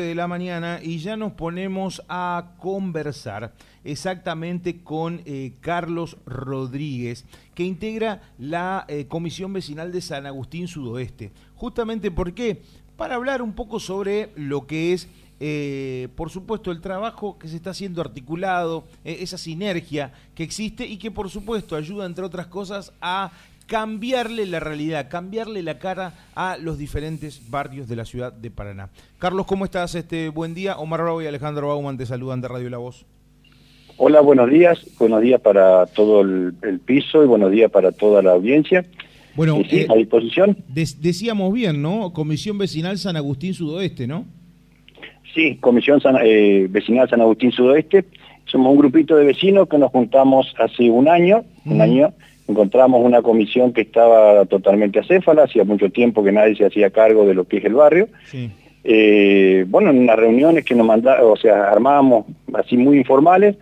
de 0.00 0.14
la 0.14 0.28
mañana 0.28 0.78
y 0.80 0.98
ya 0.98 1.16
nos 1.16 1.32
ponemos 1.32 2.04
a 2.08 2.52
conversar 2.60 3.52
exactamente 3.82 4.84
con 4.84 5.22
eh, 5.24 5.54
Carlos 5.60 6.18
Rodríguez, 6.24 7.24
que 7.56 7.64
integra 7.64 8.22
la 8.38 8.84
eh, 8.86 9.08
Comisión 9.08 9.52
Vecinal 9.52 9.90
de 9.90 10.00
San 10.00 10.24
Agustín 10.24 10.68
Sudoeste. 10.68 11.32
Justamente 11.56 12.12
¿por 12.12 12.32
qué? 12.32 12.62
Para 12.96 13.16
hablar 13.16 13.42
un 13.42 13.54
poco 13.54 13.80
sobre 13.80 14.30
lo 14.36 14.68
que 14.68 14.92
es, 14.92 15.08
eh, 15.40 16.06
por 16.14 16.30
supuesto, 16.30 16.70
el 16.70 16.80
trabajo 16.80 17.36
que 17.36 17.48
se 17.48 17.56
está 17.56 17.70
haciendo 17.70 18.00
articulado, 18.00 18.84
esa 19.02 19.36
sinergia 19.36 20.12
que 20.36 20.44
existe 20.44 20.86
y 20.86 20.98
que, 20.98 21.10
por 21.10 21.28
supuesto, 21.28 21.74
ayuda, 21.74 22.06
entre 22.06 22.24
otras 22.24 22.46
cosas, 22.46 22.92
a 23.00 23.32
cambiarle 23.68 24.46
la 24.46 24.60
realidad, 24.60 25.08
cambiarle 25.08 25.62
la 25.62 25.78
cara 25.78 26.14
a 26.34 26.56
los 26.56 26.78
diferentes 26.78 27.50
barrios 27.50 27.86
de 27.86 27.96
la 27.96 28.06
ciudad 28.06 28.32
de 28.32 28.50
Paraná. 28.50 28.88
Carlos, 29.18 29.46
¿cómo 29.46 29.66
estás? 29.66 29.94
Este 29.94 30.30
buen 30.30 30.54
día. 30.54 30.78
Omar 30.78 31.02
Bravo 31.02 31.22
y 31.22 31.26
Alejandro 31.26 31.68
Bauman 31.68 31.98
te 31.98 32.06
saludan 32.06 32.40
de 32.40 32.48
Radio 32.48 32.70
La 32.70 32.78
Voz. 32.78 33.04
Hola, 33.98 34.20
buenos 34.22 34.48
días. 34.50 34.80
Buenos 34.98 35.20
días 35.20 35.40
para 35.42 35.84
todo 35.86 36.22
el, 36.22 36.80
piso 36.86 37.22
y 37.22 37.26
buenos 37.26 37.50
días 37.50 37.70
para 37.70 37.92
toda 37.92 38.22
la 38.22 38.32
audiencia. 38.32 38.86
Bueno, 39.36 39.60
sí, 39.68 39.86
a 39.88 39.94
disposición. 39.94 40.56
decíamos 40.66 41.52
bien, 41.52 41.82
¿no? 41.82 42.12
Comisión 42.14 42.56
Vecinal 42.56 42.96
San 42.96 43.16
Agustín 43.16 43.52
Sudoeste, 43.52 44.06
¿no? 44.06 44.24
Sí, 45.34 45.56
Comisión 45.60 46.00
eh, 46.24 46.66
Vecinal 46.70 47.08
San 47.10 47.20
Agustín 47.20 47.52
Sudoeste. 47.52 48.06
Somos 48.46 48.72
un 48.72 48.78
grupito 48.78 49.14
de 49.14 49.26
vecinos 49.26 49.68
que 49.68 49.76
nos 49.76 49.90
juntamos 49.90 50.54
hace 50.58 50.88
un 50.88 51.06
año, 51.06 51.44
un 51.66 51.82
año, 51.82 52.14
encontramos 52.48 53.04
una 53.04 53.22
comisión 53.22 53.72
que 53.72 53.82
estaba 53.82 54.44
totalmente 54.46 54.98
acéfala, 54.98 55.44
hacía 55.44 55.64
mucho 55.64 55.90
tiempo 55.90 56.24
que 56.24 56.32
nadie 56.32 56.56
se 56.56 56.64
hacía 56.64 56.90
cargo 56.90 57.26
de 57.26 57.34
lo 57.34 57.46
que 57.46 57.58
es 57.58 57.64
el 57.64 57.74
barrio. 57.74 58.08
Eh, 58.82 59.64
bueno, 59.68 59.90
en 59.90 59.98
unas 59.98 60.16
reuniones 60.16 60.64
que 60.64 60.74
nos 60.74 60.86
mandaron, 60.86 61.30
o 61.30 61.36
sea, 61.36 61.70
armábamos 61.70 62.24
así 62.54 62.76
muy 62.76 62.96
informales, 62.96 63.56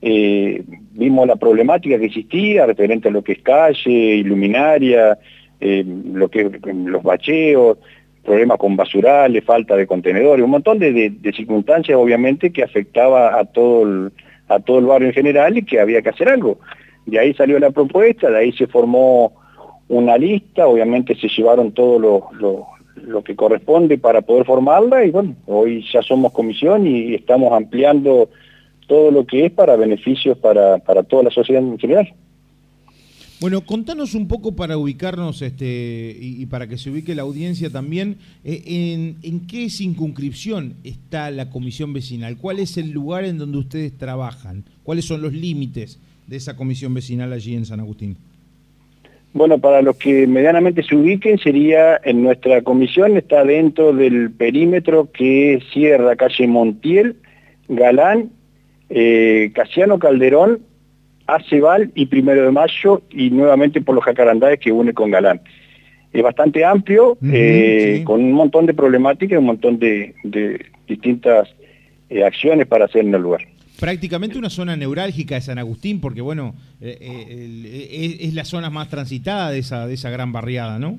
eh, 0.00 0.62
vimos 0.92 1.26
la 1.26 1.34
problemática 1.34 1.98
que 1.98 2.06
existía 2.06 2.64
referente 2.64 3.08
a 3.08 3.10
lo 3.10 3.22
que 3.22 3.32
es 3.32 3.42
calle, 3.42 3.90
iluminaria, 3.90 5.18
eh, 5.60 5.84
lo 5.84 6.28
que 6.28 6.48
los 6.72 7.02
bacheos, 7.02 7.78
problemas 8.24 8.58
con 8.58 8.76
basurales, 8.76 9.44
falta 9.44 9.74
de 9.74 9.88
contenedores, 9.88 10.44
un 10.44 10.52
montón 10.52 10.78
de, 10.78 11.12
circunstancias 11.34 11.98
obviamente 11.98 12.52
que 12.52 12.62
afectaba 12.62 13.38
a 13.38 13.44
todo 13.46 14.12
a 14.46 14.60
todo 14.60 14.78
el 14.78 14.86
barrio 14.86 15.08
en 15.08 15.14
general 15.14 15.58
y 15.58 15.62
que 15.62 15.80
había 15.80 16.00
que 16.02 16.08
hacer 16.08 16.28
algo. 16.28 16.58
De 17.08 17.18
ahí 17.18 17.32
salió 17.32 17.58
la 17.58 17.70
propuesta, 17.70 18.30
de 18.30 18.36
ahí 18.36 18.52
se 18.52 18.66
formó 18.66 19.32
una 19.88 20.18
lista, 20.18 20.66
obviamente 20.66 21.16
se 21.16 21.28
llevaron 21.28 21.72
todo 21.72 21.98
lo, 21.98 23.22
que 23.24 23.34
corresponde 23.34 23.96
para 23.96 24.20
poder 24.20 24.44
formarla 24.44 25.06
y 25.06 25.10
bueno, 25.10 25.34
hoy 25.46 25.82
ya 25.90 26.02
somos 26.02 26.32
comisión 26.32 26.86
y 26.86 27.14
estamos 27.14 27.50
ampliando 27.52 28.28
todo 28.86 29.10
lo 29.10 29.26
que 29.26 29.46
es 29.46 29.52
para 29.52 29.76
beneficios 29.76 30.36
para, 30.36 30.80
toda 31.08 31.22
la 31.22 31.30
sociedad 31.30 31.62
en 31.62 31.78
general. 31.78 32.12
Bueno, 33.40 33.62
contanos 33.62 34.14
un 34.14 34.28
poco 34.28 34.54
para 34.54 34.76
ubicarnos 34.76 35.40
este, 35.40 36.14
y, 36.20 36.44
para 36.44 36.66
que 36.66 36.76
se 36.76 36.90
ubique 36.90 37.14
la 37.14 37.22
audiencia 37.22 37.70
también, 37.70 38.18
eh, 38.44 38.62
en, 38.66 39.16
en, 39.22 39.46
qué 39.46 39.70
circunscripción 39.70 40.74
está 40.84 41.30
la 41.30 41.48
comisión 41.48 41.94
vecinal, 41.94 42.36
cuál 42.36 42.58
es 42.58 42.76
el 42.76 42.90
lugar 42.90 43.24
en 43.24 43.38
donde 43.38 43.56
ustedes 43.56 43.96
trabajan, 43.96 44.64
cuáles 44.82 45.06
son 45.06 45.22
los 45.22 45.32
límites 45.32 46.00
de 46.28 46.36
esa 46.36 46.54
comisión 46.54 46.94
vecinal 46.94 47.32
allí 47.32 47.56
en 47.56 47.64
San 47.64 47.80
Agustín? 47.80 48.16
Bueno, 49.32 49.58
para 49.58 49.82
los 49.82 49.96
que 49.96 50.26
medianamente 50.26 50.82
se 50.82 50.94
ubiquen, 50.94 51.38
sería 51.38 52.00
en 52.04 52.22
nuestra 52.22 52.62
comisión, 52.62 53.16
está 53.16 53.44
dentro 53.44 53.92
del 53.92 54.30
perímetro 54.30 55.10
que 55.12 55.60
cierra 55.72 56.16
calle 56.16 56.46
Montiel, 56.46 57.16
Galán, 57.68 58.30
eh, 58.88 59.50
Casiano 59.54 59.98
Calderón, 59.98 60.60
Acebal 61.26 61.90
y 61.94 62.06
Primero 62.06 62.44
de 62.44 62.50
Mayo, 62.50 63.02
y 63.10 63.30
nuevamente 63.30 63.80
por 63.82 63.94
los 63.94 64.04
jacarandades 64.04 64.60
que 64.60 64.72
une 64.72 64.94
con 64.94 65.10
Galán. 65.10 65.40
Es 66.10 66.22
bastante 66.22 66.64
amplio, 66.64 67.18
eh, 67.22 68.02
con 68.04 68.24
un 68.24 68.32
montón 68.32 68.64
de 68.64 68.72
problemáticas 68.72 69.38
un 69.38 69.44
montón 69.44 69.78
de, 69.78 70.14
distintas 70.86 71.54
eh, 72.08 72.24
acciones 72.24 72.66
para 72.66 72.86
hacer 72.86 73.04
en 73.04 73.14
el 73.14 73.20
lugar 73.20 73.42
prácticamente 73.78 74.38
una 74.38 74.50
zona 74.50 74.76
neurálgica 74.76 75.36
de 75.36 75.40
San 75.40 75.58
Agustín, 75.58 76.00
porque 76.00 76.20
bueno, 76.20 76.54
eh, 76.80 76.98
eh, 77.00 78.16
es, 78.20 78.34
la 78.34 78.44
zona 78.44 78.70
más 78.70 78.88
transitada 78.88 79.50
de 79.50 79.58
esa, 79.58 79.86
de 79.86 79.94
esa 79.94 80.10
gran 80.10 80.32
barriada, 80.32 80.78
¿no? 80.78 80.98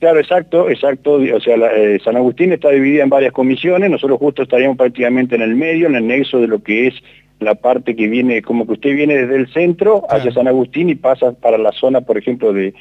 Claro, 0.00 0.18
exacto, 0.20 0.68
exacto. 0.68 1.14
O 1.14 1.40
sea, 1.40 1.56
eh, 1.74 1.98
San 2.04 2.16
Agustín 2.16 2.52
está 2.52 2.70
dividida 2.70 3.04
en 3.04 3.10
varias 3.10 3.32
comisiones, 3.32 3.90
nosotros 3.90 4.18
justo 4.18 4.42
estaríamos 4.42 4.76
prácticamente 4.76 5.36
en 5.36 5.42
el 5.42 5.54
medio, 5.54 5.86
en 5.86 5.94
el 5.94 6.06
nexo 6.06 6.38
de 6.40 6.48
lo 6.48 6.62
que 6.62 6.88
es 6.88 6.94
la 7.38 7.54
parte 7.54 7.94
que 7.94 8.08
viene, 8.08 8.42
como 8.42 8.66
que 8.66 8.72
usted 8.72 8.94
viene 8.94 9.14
desde 9.14 9.36
el 9.36 9.52
centro 9.52 10.04
hacia 10.10 10.32
San 10.32 10.48
Agustín 10.48 10.90
y 10.90 10.94
pasa 10.94 11.32
para 11.32 11.58
la 11.58 11.72
zona, 11.72 12.00
por 12.00 12.18
ejemplo, 12.18 12.52
de, 12.52 12.74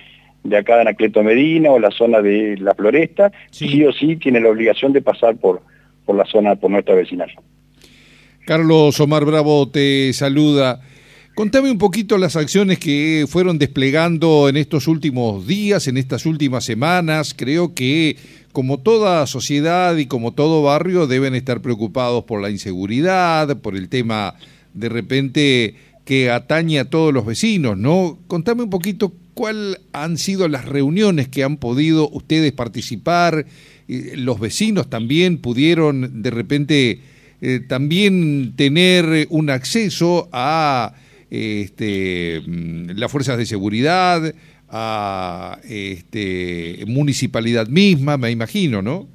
de 0.43 0.57
acá 0.57 0.75
de 0.75 0.81
Anacleto 0.81 1.23
Medina 1.23 1.71
o 1.71 1.79
la 1.79 1.91
zona 1.91 2.21
de 2.21 2.57
la 2.57 2.73
Floresta, 2.73 3.31
sí, 3.51 3.83
o 3.85 3.91
sí 3.91 4.15
tiene 4.15 4.39
la 4.39 4.49
obligación 4.49 4.93
de 4.93 5.01
pasar 5.01 5.35
por, 5.35 5.61
por 6.05 6.15
la 6.15 6.25
zona, 6.25 6.55
por 6.55 6.71
nuestra 6.71 6.95
vecinal. 6.95 7.31
Carlos 8.45 8.99
Omar 8.99 9.25
Bravo 9.25 9.67
te 9.69 10.13
saluda. 10.13 10.79
Contame 11.33 11.71
un 11.71 11.79
poquito 11.79 12.19
las 12.19 12.35
acciones 12.35 12.77
que 12.77 13.25
fueron 13.27 13.57
desplegando 13.57 14.47
en 14.47 14.55
estos 14.55 14.87
últimos 14.87 15.47
días, 15.47 15.87
en 15.87 15.97
estas 15.97 16.27
últimas 16.27 16.63
semanas. 16.63 17.33
Creo 17.35 17.73
que 17.73 18.17
como 18.51 18.79
toda 18.79 19.25
sociedad 19.25 19.97
y 19.97 20.05
como 20.05 20.33
todo 20.33 20.61
barrio 20.61 21.07
deben 21.07 21.33
estar 21.33 21.59
preocupados 21.61 22.25
por 22.25 22.39
la 22.39 22.51
inseguridad, 22.51 23.57
por 23.57 23.75
el 23.75 23.89
tema 23.89 24.35
de 24.75 24.89
repente 24.89 25.75
que 26.05 26.29
atañe 26.29 26.77
a 26.77 26.89
todos 26.89 27.11
los 27.11 27.25
vecinos, 27.25 27.75
¿no? 27.79 28.19
Contame 28.27 28.61
un 28.61 28.69
poquito 28.69 29.11
cuáles 29.33 29.79
han 29.91 30.19
sido 30.19 30.47
las 30.47 30.65
reuniones 30.65 31.29
que 31.29 31.43
han 31.43 31.57
podido 31.57 32.09
ustedes 32.11 32.51
participar, 32.51 33.47
los 33.87 34.39
vecinos 34.39 34.87
también 34.87 35.39
pudieron 35.39 36.21
de 36.21 36.29
repente 36.29 37.01
eh, 37.41 37.59
también 37.67 38.55
tener 38.55 39.27
un 39.29 39.49
acceso 39.49 40.29
a 40.31 40.93
este, 41.29 42.41
mm, 42.45 42.91
las 42.95 43.11
fuerzas 43.11 43.37
de 43.37 43.45
seguridad, 43.45 44.21
a 44.69 45.59
este, 45.69 46.83
municipalidad 46.87 47.67
misma, 47.67 48.17
me 48.17 48.31
imagino, 48.31 48.81
¿no? 48.81 49.07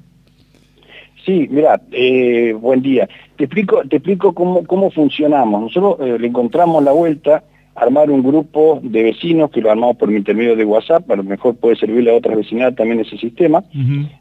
Sí, 1.25 1.47
mira, 1.51 1.79
eh, 1.91 2.53
buen 2.53 2.81
día. 2.81 3.07
Te 3.37 3.43
explico, 3.45 3.83
te 3.87 3.97
explico 3.97 4.33
cómo, 4.33 4.65
cómo 4.65 4.89
funcionamos. 4.89 5.61
Nosotros 5.61 5.97
eh, 5.99 6.17
le 6.19 6.27
encontramos 6.27 6.83
la 6.83 6.91
vuelta 6.91 7.43
armar 7.75 8.11
un 8.11 8.21
grupo 8.21 8.79
de 8.83 9.03
vecinos 9.03 9.49
que 9.49 9.61
lo 9.61 9.71
armamos 9.71 9.95
por 9.95 10.09
mi 10.09 10.17
intermedio 10.17 10.55
de 10.55 10.65
WhatsApp, 10.65 11.09
a 11.09 11.15
lo 11.15 11.23
mejor 11.23 11.55
puede 11.55 11.77
servirle 11.77 12.11
a 12.11 12.15
otras 12.15 12.35
vecindades 12.35 12.75
también 12.75 12.99
ese 12.99 13.17
sistema, 13.17 13.63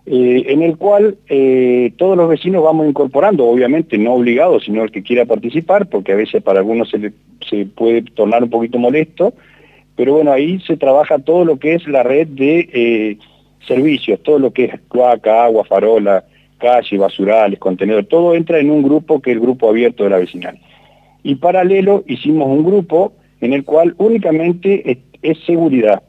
eh, 0.06 0.44
en 0.46 0.62
el 0.62 0.76
cual 0.76 1.16
eh, 1.28 1.92
todos 1.96 2.16
los 2.16 2.28
vecinos 2.28 2.62
vamos 2.62 2.86
incorporando, 2.86 3.46
obviamente 3.46 3.98
no 3.98 4.14
obligados, 4.14 4.64
sino 4.64 4.84
el 4.84 4.92
que 4.92 5.02
quiera 5.02 5.24
participar, 5.24 5.88
porque 5.88 6.12
a 6.12 6.16
veces 6.16 6.42
para 6.42 6.60
algunos 6.60 6.90
se, 6.90 7.12
se 7.48 7.66
puede 7.66 8.02
tornar 8.02 8.44
un 8.44 8.50
poquito 8.50 8.78
molesto, 8.78 9.34
pero 9.96 10.14
bueno, 10.14 10.32
ahí 10.32 10.60
se 10.60 10.76
trabaja 10.76 11.18
todo 11.18 11.44
lo 11.44 11.58
que 11.58 11.74
es 11.74 11.86
la 11.88 12.04
red 12.04 12.28
de 12.28 12.68
eh, 12.72 13.18
servicios, 13.66 14.22
todo 14.22 14.38
lo 14.38 14.52
que 14.52 14.66
es 14.66 14.80
cloaca, 14.88 15.44
agua, 15.44 15.64
farola, 15.64 16.24
calle, 16.58 16.98
basurales, 16.98 17.58
contenedor, 17.58 18.04
todo 18.04 18.34
entra 18.34 18.60
en 18.60 18.70
un 18.70 18.82
grupo 18.82 19.20
que 19.20 19.30
es 19.30 19.36
el 19.36 19.42
grupo 19.42 19.68
abierto 19.68 20.04
de 20.04 20.10
la 20.10 20.18
vecinal. 20.18 20.58
Y 21.22 21.34
paralelo 21.34 22.04
hicimos 22.06 22.48
un 22.48 22.64
grupo 22.64 23.12
en 23.40 23.52
el 23.52 23.64
cual 23.64 23.94
únicamente 23.98 24.98
es, 25.22 25.38
seguridad. 25.46 26.02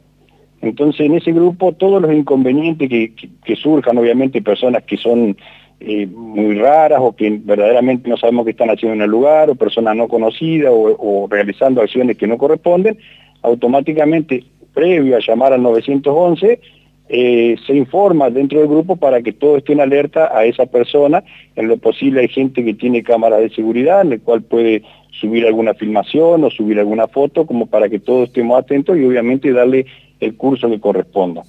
Entonces, 0.60 1.06
en 1.06 1.14
ese 1.14 1.32
grupo, 1.32 1.72
todos 1.72 2.00
los 2.00 2.12
inconvenientes 2.12 2.88
que, 2.88 3.56
surjan, 3.56 3.98
obviamente, 3.98 4.40
personas 4.42 4.84
que 4.84 4.96
son 4.96 5.36
eh, 5.80 6.06
muy 6.06 6.54
raras 6.54 7.00
o 7.02 7.16
que 7.16 7.40
verdaderamente 7.42 8.08
no 8.08 8.16
sabemos 8.16 8.44
qué 8.44 8.52
están 8.52 8.70
haciendo 8.70 8.94
en 8.94 9.02
el 9.02 9.10
lugar, 9.10 9.50
o 9.50 9.54
personas 9.54 9.96
no 9.96 10.08
conocidas 10.08 10.72
o, 10.72 11.26
realizando 11.28 11.82
acciones 11.82 12.16
que 12.16 12.26
no 12.26 12.38
corresponden, 12.38 12.96
automáticamente, 13.42 14.44
previo 14.72 15.16
a 15.16 15.20
llamar 15.20 15.52
al 15.52 15.62
911, 15.62 16.60
eh, 17.08 17.56
se 17.66 17.74
informa 17.74 18.30
dentro 18.30 18.60
del 18.60 18.68
grupo 18.68 18.96
para 18.96 19.20
que 19.20 19.32
todo 19.32 19.58
esté 19.58 19.74
en 19.74 19.80
alerta 19.80 20.30
a 20.34 20.46
esa 20.46 20.66
persona. 20.66 21.22
En 21.56 21.68
lo 21.68 21.76
posible 21.76 22.20
hay 22.20 22.28
gente 22.28 22.64
que 22.64 22.72
tiene 22.72 23.02
cámaras 23.02 23.40
de 23.40 23.50
seguridad, 23.50 24.00
en 24.00 24.12
el 24.12 24.22
cual 24.22 24.42
puede 24.42 24.82
subir 25.12 25.46
alguna 25.46 25.74
filmación 25.74 26.44
o 26.44 26.50
subir 26.50 26.78
alguna 26.78 27.06
foto 27.06 27.46
como 27.46 27.66
para 27.66 27.88
que 27.88 27.98
todos 27.98 28.28
estemos 28.28 28.58
atentos 28.58 28.96
y 28.96 29.04
obviamente 29.04 29.52
darle 29.52 29.86
el 30.20 30.36
curso 30.36 30.68
que 30.68 30.80
corresponda. 30.80 31.42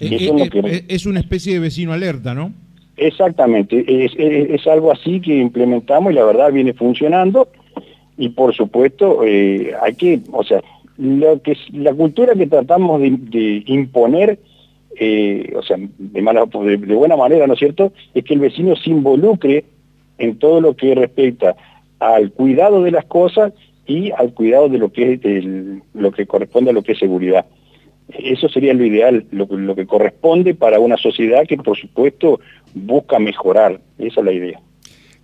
Eh, 0.00 0.08
eh, 0.10 0.50
eh, 0.52 0.84
es, 0.88 1.06
una 1.06 1.20
especie 1.20 1.54
de 1.54 1.58
vecino 1.58 1.92
alerta, 1.92 2.34
¿no? 2.34 2.52
Exactamente, 2.96 3.84
es, 3.86 4.66
algo 4.66 4.92
así 4.92 5.20
que 5.20 5.36
implementamos 5.36 6.12
y 6.12 6.16
la 6.16 6.24
verdad 6.24 6.52
viene 6.52 6.72
funcionando 6.72 7.48
y 8.16 8.30
por 8.30 8.54
supuesto 8.54 9.20
hay 9.20 9.94
que, 9.96 10.20
o 10.32 10.42
sea, 10.42 10.60
lo 10.98 11.40
que 11.40 11.56
la 11.72 11.94
cultura 11.94 12.34
que 12.34 12.48
tratamos 12.48 13.00
de, 13.00 13.62
imponer 13.66 14.40
eh, 15.00 15.52
o 15.56 15.62
sea, 15.62 15.76
de, 15.78 16.22
mala, 16.22 16.44
de, 16.46 16.76
buena 16.76 17.16
manera, 17.16 17.46
¿no 17.46 17.52
es 17.52 17.60
cierto?, 17.60 17.92
es 18.14 18.24
que 18.24 18.34
el 18.34 18.40
vecino 18.40 18.74
se 18.74 18.90
involucre 18.90 19.64
en 20.18 20.38
todo 20.38 20.60
lo 20.60 20.74
que 20.74 20.94
respecta 20.94 21.56
al 21.98 22.32
cuidado 22.32 22.82
de 22.82 22.90
las 22.90 23.04
cosas 23.06 23.52
y 23.86 24.10
al 24.12 24.34
cuidado 24.34 24.68
de 24.68 24.78
lo 24.78 24.92
que 24.92 25.14
es 25.14 25.80
lo 25.94 26.12
que 26.12 26.26
corresponde 26.26 26.70
a 26.70 26.74
lo 26.74 26.82
que 26.82 26.92
es 26.92 26.98
seguridad. 26.98 27.46
Eso 28.08 28.48
sería 28.48 28.72
lo 28.72 28.84
ideal, 28.84 29.26
lo, 29.30 29.46
lo 29.46 29.74
que 29.74 29.86
corresponde 29.86 30.54
para 30.54 30.80
una 30.80 30.96
sociedad 30.96 31.46
que 31.46 31.56
por 31.56 31.76
supuesto 31.76 32.40
busca 32.74 33.18
mejorar. 33.18 33.80
Esa 33.98 34.20
es 34.20 34.26
la 34.26 34.32
idea. 34.32 34.60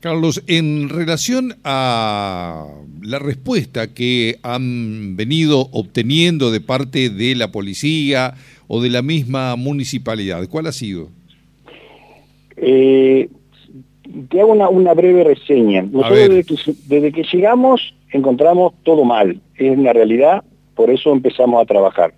Carlos, 0.05 0.45
en 0.49 0.91
relación 0.91 1.55
a 1.65 2.67
la 3.01 3.19
respuesta 3.19 3.95
que 3.95 4.37
han 4.43 5.17
venido 5.17 5.69
obteniendo 5.73 6.51
de 6.51 6.61
parte 6.61 7.09
de 7.09 7.35
la 7.35 7.51
policía 7.51 8.35
o 8.67 8.83
de 8.83 8.91
la 8.91 9.01
misma 9.01 9.57
municipalidad, 9.57 10.47
¿cuál 10.51 10.67
ha 10.67 10.73
sido? 10.73 11.09
Eh, 12.59 13.31
te 14.29 14.41
hago 14.41 14.53
una, 14.53 14.95
breve 14.95 15.25
reseña. 15.25 15.83
Nosotros 15.83 16.71
desde 16.87 17.13
que, 17.13 17.25
llegamos 17.25 17.95
encontramos 18.11 18.75
todo 18.85 19.05
mal, 19.05 19.41
es 19.57 19.77
una 19.77 19.93
realidad, 19.93 20.45
por 20.75 20.91
eso 20.91 21.13
empezamos 21.13 21.61
a 21.61 21.67
trabajar. 21.67 22.15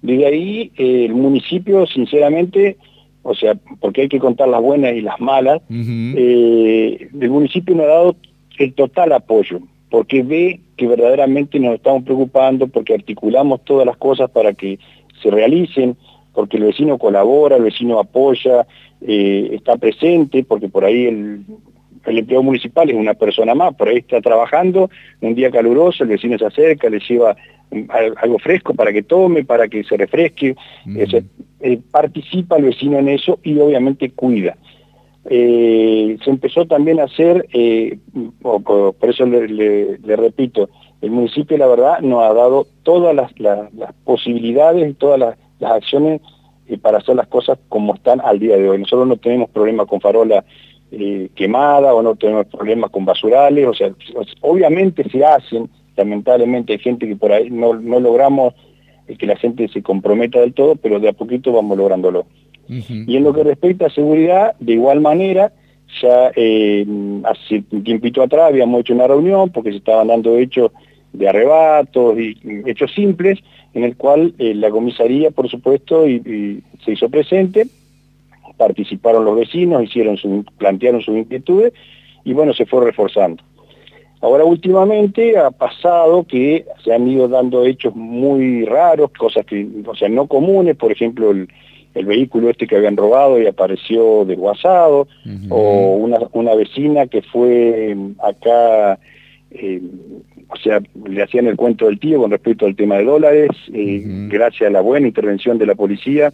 Desde 0.00 0.26
ahí 0.26 0.72
eh, 0.76 1.06
el 1.06 1.14
municipio, 1.14 1.86
sinceramente, 1.86 2.76
o 3.22 3.34
sea, 3.34 3.56
porque 3.80 4.02
hay 4.02 4.08
que 4.08 4.20
contar 4.20 4.48
las 4.48 4.62
buenas 4.62 4.94
y 4.94 5.00
las 5.00 5.20
malas, 5.20 5.60
eh, 5.68 7.08
el 7.20 7.30
municipio 7.30 7.74
nos 7.74 7.84
ha 7.84 7.88
dado 7.88 8.16
el 8.58 8.74
total 8.74 9.12
apoyo, 9.12 9.60
porque 9.90 10.22
ve 10.22 10.60
que 10.76 10.86
verdaderamente 10.86 11.58
nos 11.58 11.74
estamos 11.74 12.04
preocupando, 12.04 12.68
porque 12.68 12.94
articulamos 12.94 13.64
todas 13.64 13.86
las 13.86 13.96
cosas 13.96 14.30
para 14.30 14.52
que 14.54 14.78
se 15.22 15.30
realicen, 15.30 15.96
porque 16.32 16.58
el 16.58 16.64
vecino 16.64 16.96
colabora, 16.96 17.56
el 17.56 17.64
vecino 17.64 17.98
apoya, 17.98 18.66
eh, 19.06 19.50
está 19.52 19.76
presente, 19.76 20.44
porque 20.44 20.68
por 20.68 20.84
ahí 20.84 21.06
el, 21.06 21.44
el 22.06 22.18
empleo 22.18 22.42
municipal 22.42 22.88
es 22.90 22.96
una 22.96 23.14
persona 23.14 23.54
más, 23.54 23.74
por 23.74 23.88
ahí 23.88 23.98
está 23.98 24.20
trabajando, 24.20 24.90
un 25.20 25.34
día 25.34 25.50
caluroso, 25.50 26.04
el 26.04 26.10
vecino 26.10 26.38
se 26.38 26.46
acerca, 26.46 26.88
le 26.88 27.00
lleva 27.00 27.36
algo 28.20 28.38
fresco 28.38 28.74
para 28.74 28.92
que 28.92 29.02
tome, 29.02 29.44
para 29.44 29.68
que 29.68 29.84
se 29.84 29.96
refresque, 29.96 30.56
eh, 31.60 31.80
participa 31.90 32.56
el 32.56 32.64
vecino 32.64 32.98
en 32.98 33.08
eso 33.08 33.38
y 33.42 33.58
obviamente 33.58 34.10
cuida. 34.10 34.56
Eh, 35.28 36.16
se 36.24 36.30
empezó 36.30 36.66
también 36.66 36.98
a 36.98 37.04
hacer, 37.04 37.46
por, 38.40 38.94
eso 39.02 39.26
le, 39.26 39.98
repito, 40.16 40.68
el 41.02 41.10
municipio 41.10 41.58
la 41.58 41.66
verdad 41.66 42.00
nos 42.00 42.22
ha 42.22 42.32
dado 42.32 42.66
todas 42.82 43.14
las, 43.14 43.30
posibilidades 44.04 44.90
y 44.90 44.94
todas 44.94 45.18
las, 45.20 45.36
acciones 45.62 46.22
para 46.78 46.98
hacer 46.98 47.16
las 47.16 47.26
cosas 47.26 47.58
como 47.68 47.94
están 47.94 48.20
al 48.20 48.38
día 48.38 48.56
de 48.56 48.68
hoy. 48.68 48.78
Nosotros 48.78 49.08
no 49.08 49.16
tenemos 49.16 49.50
problemas 49.50 49.86
con 49.86 50.00
farola 50.00 50.44
quemada 51.34 51.94
o 51.94 52.02
no 52.02 52.16
tenemos 52.16 52.46
problemas 52.46 52.90
con 52.90 53.04
basurales, 53.04 53.66
o 53.66 53.74
sea, 53.74 53.92
obviamente 54.40 55.08
se 55.08 55.24
hacen, 55.24 55.70
lamentablemente 55.96 56.72
hay 56.72 56.80
gente 56.80 57.06
que 57.06 57.14
por 57.14 57.30
ahí 57.30 57.48
no, 57.48 57.74
no 57.74 58.00
logramos 58.00 58.54
que 59.18 59.26
la 59.26 59.36
gente 59.36 59.68
se 59.68 59.82
comprometa 59.82 60.40
del 60.40 60.52
todo, 60.52 60.76
pero 60.76 61.00
de 61.00 61.08
a 61.08 61.12
poquito 61.12 61.52
vamos 61.52 61.76
lográndolo. 61.76 62.26
Y 62.68 63.16
en 63.16 63.24
lo 63.24 63.32
que 63.32 63.42
respecta 63.42 63.86
a 63.86 63.90
seguridad, 63.90 64.54
de 64.60 64.74
igual 64.74 65.00
manera, 65.00 65.52
ya 66.00 66.30
eh, 66.36 66.86
hace 67.24 67.64
un 67.72 67.82
tiempito 67.82 68.22
atrás 68.22 68.48
habíamos 68.48 68.80
hecho 68.80 68.94
una 68.94 69.08
reunión 69.08 69.50
porque 69.50 69.72
se 69.72 69.78
estaban 69.78 70.06
dando 70.06 70.38
hechos 70.38 70.70
de 71.12 71.28
arrebatos 71.28 72.18
y 72.18 72.36
hechos 72.66 72.92
simples, 72.92 73.38
en 73.74 73.84
el 73.84 73.96
cual 73.96 74.34
eh, 74.38 74.54
la 74.54 74.70
comisaría, 74.70 75.30
por 75.30 75.48
supuesto, 75.48 76.08
y, 76.08 76.62
se 76.84 76.92
hizo 76.92 77.08
presente, 77.08 77.66
participaron 78.56 79.24
los 79.24 79.36
vecinos, 79.36 79.84
hicieron 79.84 80.16
su, 80.16 80.44
plantearon 80.58 81.02
sus 81.02 81.16
inquietudes, 81.16 81.72
y 82.24 82.32
bueno, 82.32 82.52
se 82.52 82.66
fue 82.66 82.84
reforzando. 82.84 83.42
Ahora 84.22 84.44
últimamente 84.44 85.38
ha 85.38 85.50
pasado 85.50 86.24
que 86.24 86.66
se 86.84 86.92
han 86.92 87.08
ido 87.08 87.26
dando 87.26 87.64
hechos 87.64 87.94
muy 87.96 88.66
raros, 88.66 89.10
cosas 89.12 89.46
que, 89.46 89.66
o 89.86 89.94
sea, 89.94 90.10
no 90.10 90.26
comunes, 90.26 90.76
por 90.76 90.92
ejemplo, 90.92 91.30
el, 91.30 91.48
vehículo 91.92 92.48
este 92.50 92.66
que 92.66 92.76
habían 92.76 92.96
robado 92.96 93.40
y 93.40 93.46
apareció 93.46 94.24
desguazado, 94.24 95.08
o 95.48 95.96
una, 95.96 96.18
una, 96.32 96.54
vecina 96.54 97.06
que 97.06 97.20
fue 97.22 97.96
acá, 98.22 98.98
eh, 99.50 99.80
o 100.52 100.56
sea, 100.56 100.80
le 101.06 101.22
hacían 101.22 101.46
el 101.46 101.56
cuento 101.56 101.86
del 101.86 102.00
tío 102.00 102.18
con 102.18 102.30
respecto 102.30 102.66
al 102.66 102.76
tema 102.76 102.96
de 102.96 103.04
dólares, 103.04 103.50
eh, 103.72 104.02
gracias 104.28 104.68
a 104.68 104.72
la 104.72 104.80
buena 104.80 105.06
intervención 105.06 105.58
de 105.58 105.66
la 105.66 105.74
policía, 105.74 106.32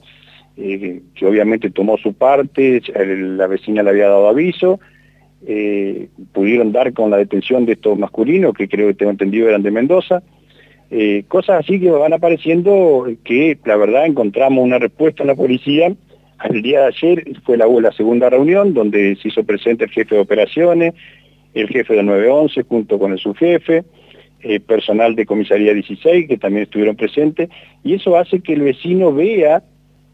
que 0.56 1.26
obviamente 1.26 1.70
tomó 1.70 1.98
su 1.98 2.14
parte, 2.14 2.80
la 2.94 3.46
vecina 3.46 3.82
le 3.82 3.90
había 3.90 4.08
dado 4.08 4.28
aviso, 4.28 4.80
eh, 5.46 6.08
pudieron 6.32 6.72
dar 6.72 6.92
con 6.92 7.10
la 7.10 7.18
detención 7.18 7.66
de 7.66 7.72
estos 7.72 7.98
masculinos, 7.98 8.54
que 8.54 8.68
creo 8.68 8.88
que 8.88 8.94
tengo 8.94 9.12
entendido 9.12 9.48
eran 9.48 9.62
de 9.62 9.70
Mendoza. 9.70 10.22
Eh, 10.90 11.24
cosas 11.28 11.60
así 11.60 11.80
que 11.80 11.90
van 11.90 12.12
apareciendo 12.12 13.06
que 13.24 13.58
la 13.64 13.76
verdad 13.76 14.06
encontramos 14.06 14.64
una 14.64 14.78
respuesta 14.78 15.22
en 15.22 15.28
la 15.28 15.34
policía. 15.34 15.94
El 16.48 16.62
día 16.62 16.80
de 16.80 16.86
ayer 16.86 17.24
fue 17.44 17.56
la, 17.56 17.66
la 17.66 17.92
segunda 17.92 18.30
reunión 18.30 18.74
donde 18.74 19.16
se 19.16 19.28
hizo 19.28 19.44
presente 19.44 19.84
el 19.84 19.90
jefe 19.90 20.14
de 20.14 20.20
operaciones, 20.20 20.94
el 21.54 21.68
jefe 21.68 21.94
de 21.94 22.02
911 22.02 22.62
junto 22.62 22.98
con 22.98 23.12
el 23.12 23.18
subjefe, 23.18 23.84
eh, 24.40 24.60
personal 24.60 25.14
de 25.16 25.26
comisaría 25.26 25.72
16 25.72 26.28
que 26.28 26.36
también 26.36 26.64
estuvieron 26.64 26.94
presentes 26.94 27.48
y 27.82 27.94
eso 27.94 28.16
hace 28.18 28.40
que 28.40 28.52
el 28.52 28.60
vecino 28.60 29.12
vea 29.12 29.62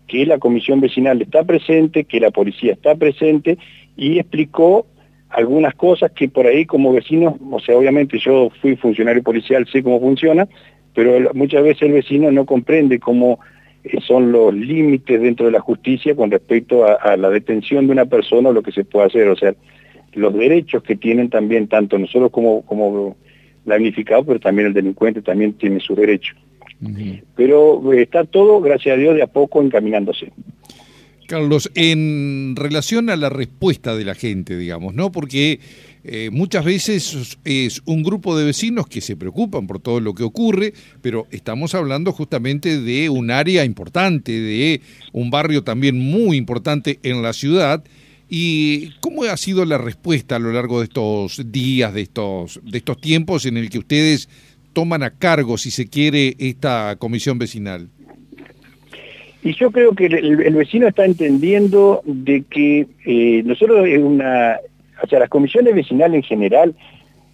que 0.07 0.25
la 0.27 0.39
comisión 0.39 0.81
vecinal 0.81 1.21
está 1.21 1.43
presente, 1.45 2.05
que 2.05 2.21
la 2.21 2.31
policía 2.31 2.73
está 2.73 2.95
presente 2.95 3.59
y 3.97 4.19
explicó 4.19 4.87
algunas 5.29 5.75
cosas 5.75 6.13
que 6.13 6.29
por 6.29 6.47
ahí 6.47 6.67
como 6.67 6.93
vecino, 6.93 7.39
o 7.51 7.59
sea, 7.59 7.77
obviamente 7.77 8.19
yo 8.19 8.51
fui 8.61 8.77
funcionario 8.77 9.23
policial, 9.23 9.67
sé 9.67 9.83
cómo 9.83 10.01
funciona, 10.01 10.47
pero 10.95 11.33
muchas 11.35 11.63
veces 11.63 11.83
el 11.83 11.93
vecino 11.93 12.31
no 12.31 12.45
comprende 12.45 13.01
cómo 13.01 13.41
eh, 13.83 13.99
son 14.07 14.31
los 14.31 14.55
límites 14.55 15.21
dentro 15.21 15.47
de 15.47 15.53
la 15.53 15.61
justicia 15.61 16.15
con 16.15 16.31
respecto 16.31 16.85
a, 16.85 17.17
la 17.17 17.31
detención 17.31 17.87
de 17.87 17.93
una 17.93 18.05
persona 18.05 18.51
o 18.51 18.53
lo 18.53 18.63
que 18.63 18.73
se 18.73 18.85
puede 18.85 19.07
hacer, 19.07 19.29
o 19.29 19.37
sea, 19.37 19.55
los 20.13 20.35
derechos 20.35 20.83
que 20.83 20.95
tienen 20.95 21.31
también 21.31 21.69
tanto 21.69 21.99
nosotros 21.99 22.31
como 22.31 23.17
damnificado, 23.64 24.25
pero 24.25 24.41
también 24.41 24.69
el 24.69 24.75
delincuente 24.75 25.23
también 25.23 25.53
tiene 25.55 25.81
su 25.81 25.94
derecho. 25.94 26.35
Pero 27.37 27.93
eh, 27.93 28.03
está 28.03 28.25
todo, 28.25 28.61
gracias 28.61 28.94
a 28.94 28.99
Dios, 28.99 29.14
de 29.14 29.23
a 29.23 29.29
poco 29.29 29.62
encaminándose. 29.62 30.32
Carlos, 31.29 31.70
en 31.75 32.55
relación 32.56 33.09
a 33.09 33.17
la 33.17 33.31
respuesta 33.31 33.97
de 33.97 34.05
la 34.05 34.14
gente, 34.14 34.56
digamos, 34.56 34.93
¿no? 34.94 35.12
Porque 35.12 35.61
eh, 36.05 36.31
muchas 36.32 36.64
veces 36.64 37.39
es 37.44 37.81
un 37.84 38.03
grupo 38.03 38.37
de 38.37 38.44
vecinos 38.44 38.89
que 38.89 39.01
se 39.01 39.17
preocupan 39.17 39.67
por 39.67 39.81
todo 39.81 40.01
lo 40.01 40.15
que 40.15 40.25
ocurre, 40.25 40.75
pero 41.01 41.27
estamos 41.31 41.75
hablando 41.75 42.13
justamente 42.13 42.81
de 42.81 43.08
un 43.08 43.31
área 43.31 43.65
importante, 43.65 44.32
de 44.32 44.81
un 45.13 45.31
barrio 45.31 45.63
también 45.63 45.98
muy 45.98 46.37
importante 46.37 46.98
en 47.05 47.22
la 47.22 47.32
ciudad. 47.32 47.84
¿Y 48.34 48.93
cómo 49.01 49.24
ha 49.24 49.36
sido 49.36 49.67
la 49.67 49.77
respuesta 49.77 50.36
a 50.36 50.39
lo 50.39 50.53
largo 50.53 50.79
de 50.79 50.84
estos 50.84 51.53
días, 51.53 51.93
de 51.93 52.01
estos, 52.01 52.62
de 52.65 52.79
estos 52.79 52.98
tiempos 52.98 53.44
en 53.44 53.58
el 53.58 53.69
que 53.69 53.79
ustedes 53.79 54.27
toman 54.72 55.03
a 55.03 55.10
cargo, 55.10 55.58
si 55.58 55.70
se 55.70 55.86
quiere, 55.91 56.34
esta 56.39 56.96
comisión 56.96 57.39
vecinal? 57.39 57.89
Y 59.43 59.53
yo 59.53 59.70
creo 59.70 59.94
que 59.94 60.06
el, 60.06 60.55
vecino 60.55 60.89
está 60.89 61.05
entendiendo 61.05 62.01
de 62.06 62.43
que 62.48 62.86
eh, 63.05 63.43
nosotros 63.44 63.86
es 63.86 63.98
una, 63.98 64.56
o 65.05 65.06
sea, 65.08 65.19
las 65.19 65.29
comisiones 65.29 65.74
vecinales 65.74 66.17
en 66.17 66.22
general 66.22 66.74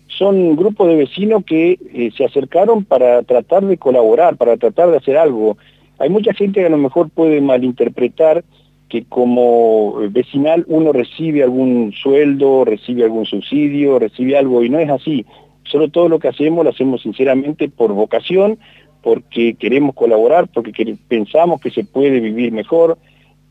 son 0.09 0.35
un 0.35 0.57
grupo 0.57 0.89
de 0.89 0.97
vecinos 0.97 1.45
que 1.45 1.79
eh, 1.95 2.11
se 2.17 2.25
acercaron 2.25 2.85
para 2.85 3.23
tratar 3.23 3.65
de 3.65 3.77
colaborar, 3.77 4.37
para 4.37 4.57
tratar 4.57 4.91
de 4.91 4.97
hacer 4.97 5.17
algo. 5.17 5.59
Hay 6.01 6.09
mucha 6.09 6.35
gente 6.35 6.59
que 6.59 6.67
a 6.67 6.71
lo 6.71 6.77
mejor 6.77 7.09
puede 7.09 7.41
malinterpretar 7.41 8.43
que 8.89 9.05
como 9.05 9.95
vecinal 10.11 10.65
uno 10.69 10.93
recibe 10.93 11.43
algún 11.43 11.93
sueldo, 11.93 12.65
recibe 12.65 13.05
algún 13.05 13.27
subsidio, 13.27 13.99
recibe 13.99 14.37
algo, 14.37 14.63
y 14.63 14.71
no 14.71 14.79
es 14.79 14.89
así. 14.91 15.27
Solo 15.65 15.91
todo 15.91 16.09
lo 16.09 16.19
que 16.19 16.29
hacemos 16.29 16.65
lo 16.65 16.71
hacemos 16.71 17.03
sinceramente 17.03 17.69
por 17.69 17.93
vocación, 17.93 18.59
porque 19.03 19.55
queremos 19.55 19.95
colaborar, 19.95 20.49
porque 20.49 20.97
pensamos 21.07 21.61
que 21.61 21.71
se 21.71 21.85
puede 21.85 22.21
vivir 22.21 22.53
mejor, 22.53 22.99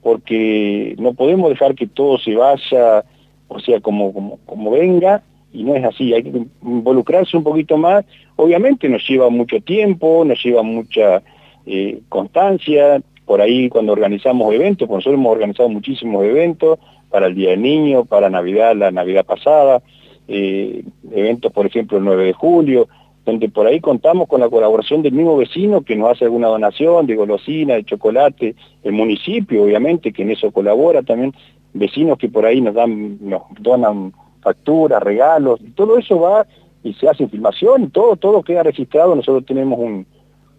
porque 0.01 0.95
no 0.99 1.13
podemos 1.13 1.49
dejar 1.49 1.75
que 1.75 1.87
todo 1.87 2.17
se 2.17 2.35
vaya, 2.35 3.03
o 3.47 3.59
sea, 3.59 3.79
como, 3.79 4.13
como, 4.13 4.39
como 4.45 4.71
venga, 4.71 5.23
y 5.53 5.63
no 5.63 5.75
es 5.75 5.83
así, 5.83 6.13
hay 6.13 6.23
que 6.23 6.45
involucrarse 6.63 7.37
un 7.37 7.43
poquito 7.43 7.77
más. 7.77 8.05
Obviamente 8.35 8.89
nos 8.89 9.07
lleva 9.07 9.29
mucho 9.29 9.59
tiempo, 9.61 10.23
nos 10.25 10.43
lleva 10.43 10.63
mucha 10.63 11.21
eh, 11.65 11.99
constancia, 12.09 13.01
por 13.27 13.41
ahí 13.41 13.67
cuando 13.67 13.91
organizamos 13.91 14.53
eventos, 14.53 14.89
nosotros 14.89 15.15
hemos 15.15 15.33
organizado 15.33 15.67
muchísimos 15.67 16.23
eventos 16.23 16.79
para 17.09 17.27
el 17.27 17.35
Día 17.35 17.51
del 17.51 17.61
Niño, 17.61 18.05
para 18.05 18.29
Navidad, 18.29 18.73
la 18.75 18.89
Navidad 18.89 19.25
pasada, 19.25 19.83
eh, 20.29 20.83
eventos 21.11 21.51
por 21.51 21.65
ejemplo 21.65 21.97
el 21.97 22.05
9 22.05 22.23
de 22.23 22.33
julio, 22.33 22.87
donde 23.25 23.49
por 23.49 23.67
ahí 23.67 23.81
contamos 23.81 24.29
con 24.29 24.39
la 24.39 24.49
colaboración 24.49 25.01
del 25.01 25.11
mismo 25.11 25.35
vecino 25.35 25.81
que 25.81 25.97
nos 25.97 26.11
hace 26.11 26.23
alguna 26.23 26.47
donación 26.47 27.05
de 27.05 27.17
golosina, 27.17 27.75
de 27.75 27.83
chocolate, 27.83 28.55
el 28.83 28.93
municipio 28.93 29.63
obviamente 29.63 30.13
que 30.13 30.21
en 30.21 30.31
eso 30.31 30.49
colabora 30.51 31.03
también, 31.03 31.33
vecinos 31.73 32.17
que 32.17 32.29
por 32.29 32.45
ahí 32.45 32.61
nos 32.61 32.75
dan, 32.75 33.17
nos 33.19 33.41
donan 33.59 34.13
facturas, 34.41 35.03
regalos, 35.03 35.59
todo 35.75 35.97
eso 35.97 36.21
va 36.21 36.47
y 36.81 36.93
se 36.93 37.09
hace 37.09 37.27
filmación, 37.27 37.91
todo, 37.91 38.15
todo 38.15 38.41
queda 38.41 38.63
registrado, 38.63 39.13
nosotros 39.13 39.45
tenemos 39.45 39.77
un, 39.77 40.07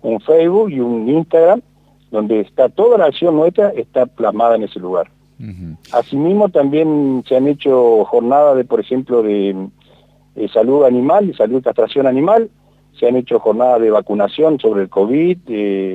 un 0.03 0.21
Facebook 0.21 0.71
y 0.71 0.81
un 0.81 1.09
Instagram 1.09 1.63
donde 2.11 2.41
está 2.41 2.69
toda 2.69 2.99
la 2.99 3.07
acción 3.07 3.37
nuestra 3.37 3.71
está 3.71 4.07
plasmada 4.07 4.57
en 4.57 4.65
ese 4.65 4.81
lugar. 4.81 5.11
Asimismo 5.93 6.49
también 6.49 7.23
se 7.29 7.37
han 7.37 7.47
hecho 7.47 8.05
jornadas 8.07 8.57
de, 8.57 8.65
por 8.65 8.81
ejemplo, 8.81 9.23
de, 9.23 9.69
eh, 10.35 10.49
salud 10.53 10.85
animal 10.85 11.31
y 11.31 11.35
salud 11.35 11.63
castración 11.63 12.09
animal, 12.09 12.51
se 12.99 13.07
han 13.07 13.15
hecho 13.15 13.39
jornadas 13.39 13.81
de 13.81 13.93
vacunación 13.93 14.59
sobre 14.59 14.83
el 14.83 14.89
COVID, 14.89 15.39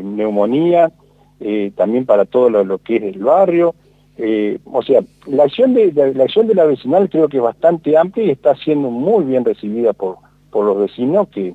neumonía, 0.04 0.94
eh, 1.42 1.74
también 1.76 2.06
para 2.06 2.24
todo 2.24 2.50
lo, 2.50 2.78
que 2.78 2.96
es 2.96 3.04
el 3.04 3.20
barrio. 3.22 3.76
Eh, 4.18 4.60
o 4.72 4.82
sea, 4.82 5.02
la 5.28 5.44
acción, 5.44 5.74
de, 5.74 5.92
la 5.92 6.24
acción 6.24 6.48
de 6.48 6.56
la 6.56 6.64
vecinal 6.64 7.10
creo 7.10 7.28
que 7.28 7.38
es 7.38 7.44
bastante 7.44 7.98
amplia 7.98 8.26
y 8.26 8.30
está 8.30 8.56
siendo 8.56 8.90
muy 8.90 9.26
bien 9.26 9.44
recibida 9.44 9.92
por, 9.92 10.18
por 10.52 10.66
los 10.66 10.78
vecinos 10.78 11.28
que, 11.28 11.54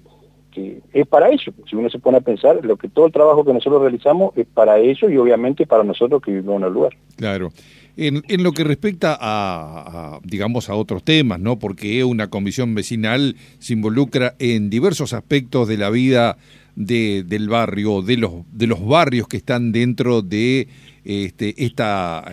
es 0.93 1.07
para 1.07 1.29
ello. 1.29 1.53
Si 1.69 1.77
uno 1.77 1.91
se 1.91 1.99
pone 1.99 2.19
a 2.19 2.21
pensar, 2.21 2.65
lo 2.65 2.77
que 2.77 2.89
todo 2.89 3.07
el 3.07 3.13
trabajo 3.13 3.45
que 3.45 3.53
nosotros 3.53 3.83
realizamos 3.83 4.37
es 4.37 4.47
para 4.47 4.79
ellos 4.79 5.11
y 5.11 5.17
obviamente 5.17 5.67
para 5.67 5.85
nosotros 5.85 6.23
que 6.23 6.33
vivimos 6.33 6.61
en 6.61 6.67
el 6.67 6.73
lugar. 6.73 6.97
Claro. 7.17 7.51
En, 7.97 8.23
en 8.29 8.43
lo 8.45 8.53
que 8.53 8.63
respecta 8.63 9.19
a, 9.21 10.21
digamos, 10.23 10.71
a 10.71 10.75
otros 10.75 11.03
temas, 11.03 11.41
¿no? 11.41 11.59
Porque 11.59 12.05
una 12.05 12.29
comisión 12.29 12.75
vecinal 12.75 13.35
se 13.59 13.73
involucra 13.73 14.35
en 14.39 14.71
diversos 14.71 15.13
aspectos 15.13 15.67
de 15.67 15.79
la 15.79 15.91
vida 15.91 16.37
de, 16.77 17.25
del 17.27 17.49
barrio, 17.49 18.03
de 18.03 18.17
los, 18.17 18.33
de 18.53 18.69
los 18.69 18.87
barrios 18.87 19.27
que 19.27 19.37
están 19.37 19.73
dentro 19.73 20.23
de 20.23 20.69
este, 21.05 21.65
esta 21.65 22.25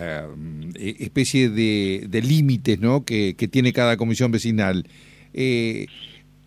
eh, 0.76 0.96
especie 1.00 1.50
de, 1.50 2.06
de 2.08 2.22
límites, 2.22 2.78
¿no? 2.78 3.04
Que, 3.04 3.34
que, 3.36 3.48
tiene 3.48 3.72
cada 3.72 3.96
comisión 3.96 4.30
vecinal. 4.30 4.86
Eh, 5.34 5.86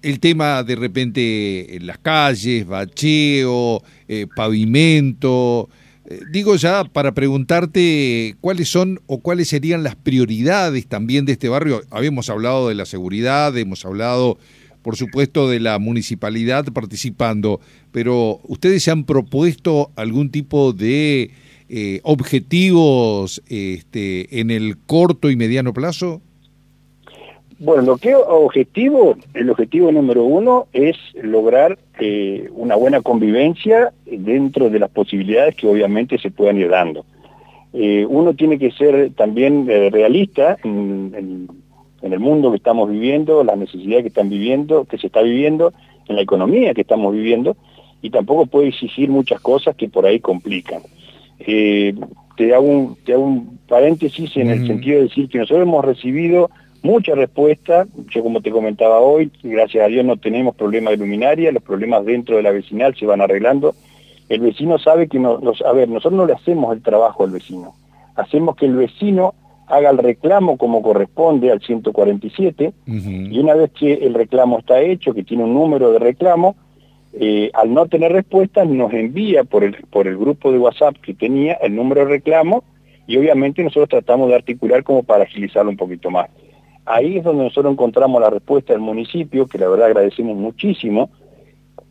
el 0.02 0.20
tema 0.20 0.64
de 0.64 0.76
repente 0.76 1.76
en 1.76 1.88
las 1.88 1.98
calles, 1.98 2.66
bacheo, 2.66 3.84
eh, 4.08 4.28
pavimento. 4.36 5.70
Eh, 6.06 6.22
digo 6.32 6.56
ya 6.56 6.84
para 6.86 7.14
preguntarte 7.14 8.36
cuáles 8.42 8.70
son 8.70 9.02
o 9.08 9.20
cuáles 9.20 9.50
serían 9.50 9.84
las 9.84 9.96
prioridades 9.96 10.88
también 10.88 11.26
de 11.26 11.34
este 11.34 11.50
barrio. 11.50 11.82
Habíamos 11.92 12.30
hablado 12.30 12.70
de 12.70 12.76
la 12.76 12.86
seguridad, 12.86 13.56
hemos 13.58 13.86
hablado, 13.86 14.38
por 14.82 14.96
supuesto, 14.96 15.50
de 15.50 15.60
la 15.60 15.78
municipalidad 15.80 16.66
participando, 16.74 17.60
pero 17.92 18.40
¿ustedes 18.44 18.84
se 18.84 18.92
han 18.92 19.04
propuesto 19.04 19.92
algún 19.96 20.32
tipo 20.32 20.74
de 20.74 21.32
eh, 21.68 22.00
objetivos 22.04 23.44
este, 23.48 24.40
en 24.40 24.50
el 24.50 24.78
corto 24.78 25.30
y 25.30 25.36
mediano 25.36 25.74
plazo? 25.74 26.22
Bueno, 27.60 27.82
lo 27.82 27.98
que 27.98 28.16
objetivo, 28.16 29.18
el 29.34 29.50
objetivo 29.50 29.92
número 29.92 30.24
uno 30.24 30.68
es 30.72 30.96
lograr 31.22 31.78
eh, 32.00 32.48
una 32.54 32.76
buena 32.76 33.02
convivencia 33.02 33.92
dentro 34.06 34.70
de 34.70 34.80
las 34.80 34.90
posibilidades 34.90 35.56
que 35.56 35.68
obviamente 35.68 36.18
se 36.18 36.32
puedan 36.32 36.58
ir 36.58 36.70
dando. 36.70 37.06
Eh, 37.74 38.06
uno 38.08 38.34
tiene 38.34 38.58
que 38.58 38.72
ser 38.72 39.12
también 39.14 39.70
eh, 39.70 39.90
realista 39.90 40.58
en, 40.64 41.50
el 42.02 42.20
mundo 42.20 42.52
que 42.52 42.58
estamos 42.58 42.90
viviendo, 42.90 43.44
las 43.44 43.58
necesidades 43.58 44.04
que 44.04 44.08
están 44.08 44.30
viviendo, 44.30 44.86
que 44.86 44.98
se 44.98 45.08
está 45.08 45.22
viviendo, 45.22 45.74
en 46.08 46.16
la 46.16 46.22
economía 46.22 46.74
que 46.74 46.82
estamos 46.82 47.14
viviendo, 47.14 47.58
y 48.02 48.10
tampoco 48.10 48.46
puede 48.46 48.70
exigir 48.70 49.10
muchas 49.10 49.42
cosas 49.42 49.76
que 49.76 49.90
por 49.90 50.06
ahí 50.06 50.22
complican. 50.22 50.82
te, 51.46 52.54
hago 52.56 52.66
un, 52.66 52.96
te 53.04 53.14
hago 53.14 53.24
un 53.26 53.60
paréntesis 53.68 54.38
en 54.38 54.50
el 54.50 54.66
sentido 54.66 55.00
de 55.00 55.04
decir 55.04 55.28
que 55.28 55.40
nosotros 55.40 55.68
hemos 55.68 55.84
recibido 55.84 56.50
mucha 56.82 57.16
respuesta, 57.16 57.86
yo 58.10 58.24
como 58.24 58.42
te 58.42 58.52
comentaba 58.52 59.00
hoy, 59.00 59.32
gracias 59.44 59.86
a 59.86 59.88
Dios 59.88 60.06
no 60.06 60.18
tenemos 60.18 60.56
problemas 60.56 60.92
de 60.92 60.98
luminaria, 60.98 61.52
los 61.52 61.64
problemas 61.64 62.06
dentro 62.06 62.38
de 62.38 62.44
la 62.44 62.52
vecinal 62.52 62.96
se 62.96 63.06
van 63.06 63.22
arreglando, 63.22 63.76
el 64.30 64.42
vecino 64.42 64.78
sabe 64.78 65.08
que, 65.08 65.20
no, 65.20 65.40
a 65.66 65.74
ver, 65.74 65.90
nosotros 65.90 66.14
no 66.14 66.26
le 66.26 66.34
hacemos 66.34 66.74
el 66.74 66.82
trabajo 66.82 67.24
al 67.24 67.32
vecino, 67.32 67.74
hacemos 68.16 68.56
que 68.56 68.66
el 68.66 68.76
vecino 68.76 69.34
haga 69.68 69.90
el 69.90 69.98
reclamo 69.98 70.58
como 70.58 70.82
corresponde 70.82 71.52
al 71.52 71.62
147, 71.62 72.74
y 72.86 73.40
una 73.40 73.54
vez 73.54 73.72
que 73.72 73.94
el 73.94 74.14
reclamo 74.14 74.60
está 74.60 74.82
hecho, 74.82 75.14
que 75.14 75.24
tiene 75.24 75.44
un 75.44 75.54
número 75.54 75.92
de 75.92 76.00
reclamo, 76.00 76.56
eh, 77.14 77.50
al 77.54 77.74
no 77.74 77.88
tener 77.88 78.12
respuesta 78.12 78.64
nos 78.66 78.94
envía 78.94 79.44
por 79.44 79.64
el, 79.64 79.76
por 79.90 80.08
el 80.08 80.18
grupo 80.18 80.52
de 80.52 80.60
WhatsApp 80.60 80.96
que 81.02 81.14
tenía 81.14 81.54
el 81.56 81.76
número 81.76 82.02
de 82.02 82.12
reclamo, 82.12 82.64
y 83.08 83.18
obviamente 83.18 83.64
nosotros 83.64 83.90
tratamos 83.90 84.30
de 84.30 84.36
articular 84.36 84.84
como 84.84 85.02
para 85.02 85.24
agilizarlo 85.24 85.72
un 85.72 85.78
poquito 85.78 86.12
más. 86.12 86.30
Ahí 86.90 87.18
es 87.18 87.24
donde 87.24 87.44
nosotros 87.44 87.72
encontramos 87.72 88.20
la 88.20 88.32
respuesta 88.32 88.74
del 88.74 88.82
municipio, 88.82 89.46
que 89.46 89.60
la 89.60 89.70
verdad 89.70 89.88
agradecemos 89.88 90.36
muchísimo, 90.36 91.12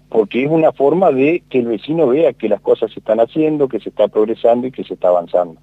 porque 0.08 0.42
es 0.42 0.50
una 0.50 0.72
forma 0.72 1.12
de 1.12 1.44
que 1.48 1.60
el 1.60 1.66
vecino 1.66 2.08
vea 2.08 2.32
que 2.32 2.48
las 2.48 2.60
cosas 2.60 2.90
se 2.92 2.98
están 2.98 3.20
haciendo, 3.20 3.68
que 3.68 3.78
se 3.78 3.90
está 3.90 4.08
progresando 4.08 4.66
y 4.66 4.72
que 4.72 4.82
se 4.82 4.94
está 4.94 5.08
avanzando. 5.08 5.60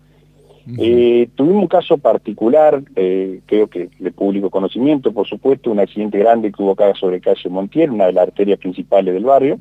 Eh, 0.77 1.27
tuvimos 1.35 1.63
un 1.63 1.67
caso 1.67 1.97
particular, 1.97 2.81
eh, 2.95 3.41
creo 3.45 3.67
que 3.67 3.89
de 3.99 4.11
público 4.11 4.49
conocimiento, 4.49 5.11
por 5.11 5.27
supuesto, 5.27 5.69
un 5.69 5.81
accidente 5.81 6.17
grande 6.17 6.51
que 6.53 6.63
hubo 6.63 6.71
acá 6.71 6.93
sobre 6.95 7.19
calle 7.19 7.49
Montiel, 7.49 7.91
una 7.91 8.05
de 8.05 8.13
las 8.13 8.29
arterias 8.29 8.57
principales 8.57 9.13
del 9.13 9.25
barrio, 9.25 9.59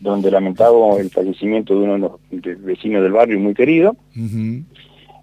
donde 0.00 0.30
lamentamos 0.30 1.00
el 1.00 1.08
fallecimiento 1.08 1.74
de 1.74 1.80
uno 1.80 1.92
de 1.94 1.98
los 2.50 2.62
vecinos 2.62 3.02
del 3.02 3.12
barrio 3.12 3.40
muy 3.40 3.54
querido, 3.54 3.96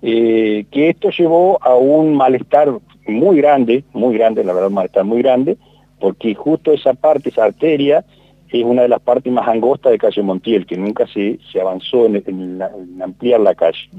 eh, 0.01 0.65
que 0.71 0.89
esto 0.89 1.11
llevó 1.11 1.59
a 1.61 1.75
un 1.75 2.15
malestar 2.15 2.73
muy 3.09 3.37
grande, 3.37 3.83
muy 3.93 4.17
grande, 4.17 4.43
la 4.43 4.53
verdad, 4.53 4.85
está 4.85 5.03
muy 5.03 5.21
grande, 5.21 5.57
porque 5.99 6.33
justo 6.35 6.71
esa 6.71 6.93
parte, 6.93 7.29
esa 7.29 7.45
arteria, 7.45 8.05
es 8.51 8.63
una 8.63 8.81
de 8.81 8.87
las 8.87 9.01
partes 9.01 9.31
más 9.31 9.47
angostas 9.47 9.91
de 9.91 9.97
calle 9.97 10.23
Montiel, 10.23 10.65
que 10.65 10.77
nunca 10.77 11.05
se, 11.07 11.39
se 11.51 11.61
avanzó 11.61 12.07
en, 12.07 12.59
ampliar 13.01 13.39
la 13.41 13.53
calle. 13.53 13.89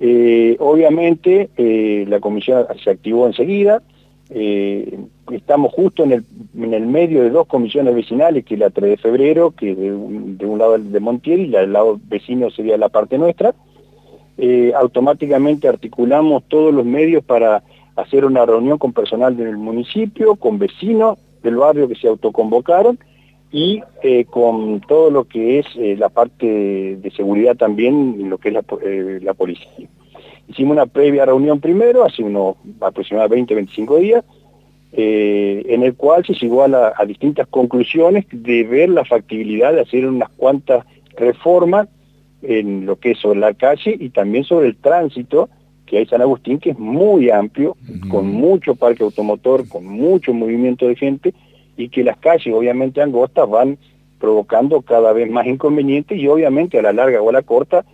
Eh, 0.00 0.56
obviamente, 0.58 1.50
eh, 1.56 2.06
la 2.08 2.20
comisión 2.20 2.66
se 2.82 2.90
activó 2.90 3.26
enseguida, 3.26 3.82
eh, 4.30 4.98
estamos 5.30 5.72
justo 5.72 6.02
en 6.02 6.12
el, 6.12 6.24
en 6.58 6.72
el 6.72 6.86
medio 6.86 7.22
de 7.22 7.30
dos 7.30 7.46
comisiones 7.46 7.94
vecinales, 7.94 8.44
que 8.44 8.54
es 8.54 8.60
la 8.60 8.70
3 8.70 8.90
de 8.90 8.96
febrero, 8.96 9.50
que 9.50 9.74
de 9.74 9.92
un, 9.92 10.38
de 10.38 10.46
un 10.46 10.58
lado 10.58 10.78
de 10.78 11.00
Montiel 11.00 11.46
y 11.46 11.54
el 11.54 11.72
lado 11.72 12.00
vecino 12.08 12.50
sería 12.50 12.78
la 12.78 12.88
parte 12.88 13.18
nuestra, 13.18 13.54
automáticamente 14.74 15.68
articulamos 15.68 16.42
todos 16.48 16.74
los 16.74 16.84
medios 16.84 17.22
para 17.22 17.62
hacer 17.96 18.24
una 18.24 18.44
reunión 18.44 18.78
con 18.78 18.92
personal 18.92 19.36
del 19.36 19.56
municipio, 19.56 20.36
con 20.36 20.58
vecinos 20.58 21.18
del 21.42 21.56
barrio 21.56 21.88
que 21.88 21.94
se 21.94 22.08
autoconvocaron 22.08 22.98
y 23.52 23.82
eh, 24.02 24.24
con 24.24 24.80
todo 24.80 25.10
lo 25.10 25.24
que 25.24 25.60
es 25.60 25.66
eh, 25.76 25.94
la 25.96 26.08
parte 26.08 26.96
de 26.96 27.10
seguridad 27.12 27.56
también, 27.56 28.28
lo 28.28 28.38
que 28.38 28.48
es 28.48 28.54
la, 28.54 28.64
eh, 28.82 29.34
policía. 29.36 29.88
Hicimos 30.48 30.72
una 30.72 30.86
previa 30.86 31.24
reunión 31.24 31.60
primero, 31.60 32.04
hace 32.04 32.22
unos 32.22 32.56
aproximadamente 32.80 33.56
20-25 33.56 33.98
días, 34.00 34.24
en 34.96 35.82
el 35.82 35.94
cual 35.94 36.24
se 36.24 36.34
llegó 36.34 36.62
a 36.62 37.04
distintas 37.04 37.48
conclusiones 37.48 38.26
de 38.30 38.62
ver 38.62 38.90
la 38.90 39.04
factibilidad 39.04 39.72
de 39.72 39.80
hacer 39.80 40.06
unas 40.06 40.28
cuantas 40.30 40.84
reformas 41.16 41.88
en 42.42 42.86
lo 42.86 42.96
que 42.96 43.12
es 43.12 43.18
sobre 43.18 43.40
la 43.40 43.54
calle 43.54 43.96
y 43.98 44.10
también 44.10 44.44
sobre 44.44 44.68
el 44.68 44.76
tránsito, 44.76 45.48
que 45.86 45.98
hay 45.98 46.06
San 46.06 46.22
Agustín, 46.22 46.58
que 46.58 46.70
es 46.70 46.78
muy 46.78 47.30
amplio, 47.30 47.76
con 48.08 48.26
mucho 48.26 48.74
parque 48.74 49.02
automotor, 49.02 49.68
con 49.68 49.84
mucho 49.84 50.32
movimiento 50.32 50.86
de 50.86 50.96
gente, 50.96 51.34
y 51.76 51.88
que 51.88 52.04
las 52.04 52.16
calles, 52.18 52.54
obviamente 52.54 53.02
angostas, 53.02 53.48
van 53.48 53.78
provocando 54.18 54.80
cada 54.82 55.12
vez 55.12 55.30
más 55.30 55.46
inconvenientes 55.46 56.18
y 56.18 56.28
obviamente 56.28 56.78
a 56.78 56.82
la 56.82 56.92
larga 56.92 57.20
o 57.20 57.28
a 57.28 57.32
la 57.32 57.42
corta 57.42 57.84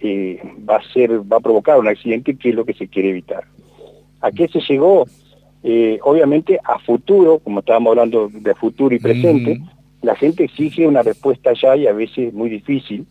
eh, 0.00 0.40
va 0.68 0.76
a 0.76 0.92
ser, 0.92 1.20
va 1.30 1.38
a 1.38 1.40
provocar 1.40 1.78
un 1.78 1.88
accidente 1.88 2.36
que 2.36 2.50
es 2.50 2.54
lo 2.54 2.64
que 2.64 2.74
se 2.74 2.88
quiere 2.88 3.10
evitar. 3.10 3.44
¿A 4.20 4.30
qué 4.30 4.48
se 4.48 4.60
llegó? 4.60 5.06
Eh, 5.62 5.98
obviamente 6.02 6.58
a 6.62 6.78
futuro, 6.78 7.38
como 7.38 7.60
estábamos 7.60 7.92
hablando 7.92 8.28
de 8.28 8.54
futuro 8.54 8.94
y 8.94 8.98
presente, 8.98 9.60
la 10.02 10.14
gente 10.14 10.44
exige 10.44 10.86
una 10.86 11.02
respuesta 11.02 11.52
ya 11.54 11.76
y 11.76 11.86
a 11.86 11.92
veces 11.92 12.32
muy 12.32 12.48
difícil, 12.50 13.06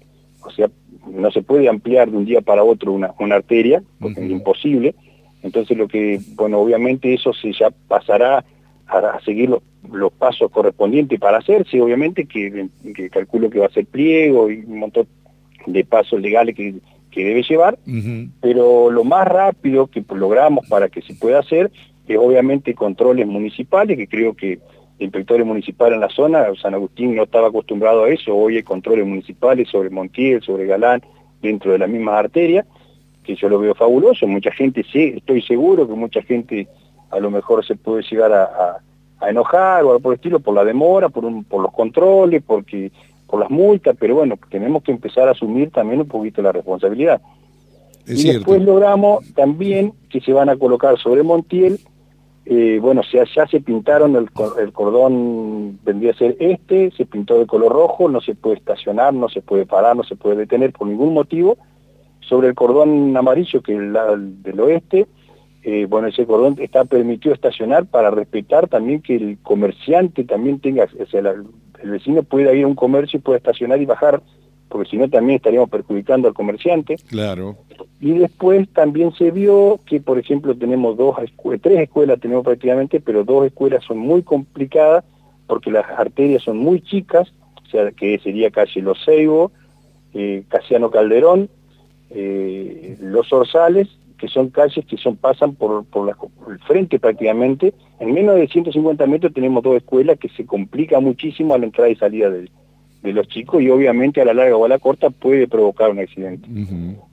o 0.45 0.51
sea, 0.51 0.69
no 1.11 1.31
se 1.31 1.41
puede 1.41 1.69
ampliar 1.69 2.09
de 2.11 2.17
un 2.17 2.25
día 2.25 2.41
para 2.41 2.63
otro 2.63 2.91
una, 2.91 3.13
una 3.19 3.35
arteria, 3.35 3.81
porque 3.99 4.23
es 4.23 4.31
imposible. 4.31 4.95
Entonces 5.43 5.77
lo 5.77 5.87
que, 5.87 6.19
bueno, 6.35 6.59
obviamente 6.59 7.13
eso 7.13 7.33
se 7.33 7.53
ya 7.53 7.69
pasará 7.87 8.43
a, 8.87 9.19
seguir 9.23 9.49
los, 9.49 10.11
pasos 10.13 10.51
correspondientes 10.51 11.19
para 11.19 11.37
hacerse, 11.37 11.81
obviamente 11.81 12.25
que, 12.25 12.67
calculo 13.11 13.49
que 13.49 13.59
va 13.59 13.67
a 13.67 13.71
ser 13.71 13.85
pliego 13.85 14.49
y 14.49 14.59
un 14.59 14.79
montón 14.79 15.07
de 15.65 15.83
pasos 15.85 16.21
legales 16.21 16.55
que, 16.55 16.75
que 17.11 17.23
debe 17.23 17.43
llevar, 17.43 17.77
pero 18.41 18.89
lo 18.91 19.03
más 19.03 19.27
rápido 19.27 19.87
que 19.87 20.03
logramos 20.09 20.67
para 20.67 20.89
que 20.89 21.01
se 21.01 21.13
pueda 21.15 21.39
hacer 21.39 21.71
es 22.07 22.17
obviamente 22.17 22.73
controles 22.73 23.27
municipales, 23.27 23.97
que 23.97 24.07
creo 24.07 24.33
que 24.33 24.59
inspectores 24.99 25.45
municipales 25.45 25.95
en 25.95 26.01
la 26.01 26.09
zona, 26.09 26.47
San 26.61 26.73
Agustín 26.73 27.15
no 27.15 27.23
estaba 27.23 27.49
acostumbrado 27.49 28.03
a 28.03 28.09
eso, 28.09 28.35
hoy 28.35 28.57
hay 28.57 28.63
controles 28.63 29.05
municipales 29.05 29.69
sobre 29.69 29.89
Montiel, 29.89 30.41
sobre 30.41 30.65
Galán, 30.65 31.01
dentro 31.41 31.71
de 31.71 31.77
la 31.77 31.87
misma 31.87 32.17
arteria, 32.17 32.65
que 33.23 33.35
yo 33.35 33.49
lo 33.49 33.59
veo 33.59 33.75
fabuloso, 33.75 34.25
mucha 34.25 34.51
gente, 34.51 34.83
sí, 34.91 35.13
estoy 35.17 35.41
seguro 35.41 35.87
que 35.87 35.93
mucha 35.93 36.21
gente 36.23 36.67
a 37.11 37.19
lo 37.19 37.29
mejor 37.29 37.65
se 37.65 37.75
puede 37.75 38.03
llegar 38.03 38.31
a, 38.33 38.77
enojar 39.27 39.83
o 39.83 39.89
algo 39.89 39.99
por 39.99 40.13
el 40.13 40.17
estilo, 40.17 40.39
por 40.39 40.53
la 40.53 40.63
demora, 40.63 41.09
por, 41.09 41.25
por 41.45 41.61
los 41.61 41.73
controles, 41.73 42.43
porque 42.45 42.91
por 43.27 43.39
las 43.39 43.49
multas, 43.49 43.95
pero 43.99 44.15
bueno, 44.15 44.37
tenemos 44.49 44.83
que 44.83 44.91
empezar 44.91 45.27
a 45.27 45.31
asumir 45.31 45.71
también 45.71 46.01
un 46.01 46.07
poquito 46.07 46.41
la 46.41 46.51
responsabilidad. 46.51 47.21
y 48.05 48.31
después 48.31 48.61
logramos 48.61 49.25
también 49.33 49.93
que 50.09 50.21
se 50.21 50.31
van 50.33 50.49
a 50.49 50.55
colocar 50.55 50.97
sobre 50.97 51.23
Montiel 51.23 51.79
eh, 52.49 52.79
bueno, 52.81 53.01
ya, 53.11 53.25
ya 53.35 53.45
se 53.47 53.59
pintaron, 53.59 54.15
el, 54.15 54.31
cordón 54.31 55.79
vendría 55.83 56.11
a 56.11 56.15
ser 56.15 56.37
este, 56.39 56.91
se 56.91 57.05
pintó 57.05 57.37
de 57.37 57.45
color 57.45 57.73
rojo, 57.73 58.07
no 58.07 58.21
se 58.21 58.35
puede 58.35 58.55
estacionar, 58.55 59.13
no 59.13 59.27
se 59.27 59.41
puede 59.41 59.65
parar, 59.65 59.97
no 59.97 60.03
se 60.03 60.15
puede 60.15 60.37
detener 60.37 60.71
por 60.71 60.87
ningún 60.87 61.13
motivo. 61.13 61.57
Sobre 62.21 62.47
el 62.47 62.55
cordón 62.55 63.17
amarillo, 63.17 63.61
que 63.61 63.73
es 63.73 63.79
el 63.79 64.41
del 64.43 64.59
oeste, 64.61 65.07
eh, 65.63 65.87
bueno, 65.89 66.07
ese 66.07 66.25
cordón 66.25 66.55
está 66.59 66.85
permitido 66.85 67.35
estacionar 67.35 67.85
para 67.85 68.11
respetar 68.11 68.69
también 68.69 69.01
que 69.01 69.17
el 69.17 69.37
comerciante 69.43 70.23
también 70.23 70.61
tenga, 70.61 70.85
o 70.85 71.05
sea, 71.05 71.19
el 71.19 71.91
vecino 71.91 72.23
pueda 72.23 72.53
ir 72.53 72.63
a 72.63 72.67
un 72.67 72.75
comercio 72.75 73.17
y 73.17 73.23
pueda 73.23 73.39
estacionar 73.39 73.81
y 73.81 73.85
bajar 73.85 74.21
porque 74.69 74.89
si 74.89 74.97
no 74.97 75.09
también 75.09 75.37
estaríamos 75.37 75.69
perjudicando 75.69 76.27
al 76.27 76.33
comerciante. 76.33 76.95
Claro. 77.07 77.57
Y 77.99 78.13
después 78.13 78.67
también 78.69 79.13
se 79.13 79.31
vio 79.31 79.79
que, 79.85 79.99
por 79.99 80.19
ejemplo, 80.19 80.55
tenemos 80.55 80.97
dos, 80.97 81.15
tres 81.61 81.79
escuelas 81.79 82.19
tenemos 82.19 82.43
prácticamente, 82.43 82.99
pero 82.99 83.23
dos 83.23 83.45
escuelas 83.45 83.83
son 83.85 83.97
muy 83.97 84.23
complicadas 84.23 85.03
porque 85.47 85.71
las 85.71 85.85
arterias 85.89 86.43
son 86.43 86.57
muy 86.57 86.81
chicas, 86.81 87.33
o 87.65 87.69
sea, 87.69 87.91
que 87.91 88.19
sería 88.19 88.51
calle 88.51 88.81
Los 88.81 89.03
Ceibo, 89.03 89.51
eh, 90.13 90.43
Casiano 90.47 90.91
Calderón, 90.91 91.49
eh, 92.09 92.97
Los 93.01 93.31
Orzales, 93.31 93.87
que 94.17 94.27
son 94.27 94.49
calles 94.49 94.85
que 94.85 94.97
son 94.97 95.15
pasan 95.15 95.55
por, 95.55 95.85
por, 95.85 96.09
el 96.49 96.59
frente 96.59 96.99
prácticamente. 96.99 97.73
En 97.99 98.13
menos 98.13 98.35
de 98.35 98.47
150 98.47 99.05
metros 99.05 99.33
tenemos 99.33 99.63
dos 99.63 99.77
escuelas 99.77 100.17
que 100.17 100.29
se 100.29 100.45
complica 100.45 100.99
muchísimo 100.99 101.53
a 101.53 101.57
la 101.57 101.65
entrada 101.65 101.89
y 101.89 101.95
salida 101.95 102.29
del 102.29 102.49
de 103.07 103.13
los 103.13 103.27
chicos 103.27 103.61
y 103.61 103.69
obviamente 103.69 104.21
a 104.21 104.25
la 104.25 104.33
larga 104.33 104.57
o 104.57 104.65
a 104.65 104.69
la 104.69 104.79
corta 104.79 105.09
puede 105.09 105.47
provocar 105.47 105.89
un 105.89 105.99
accidente. 105.99 106.47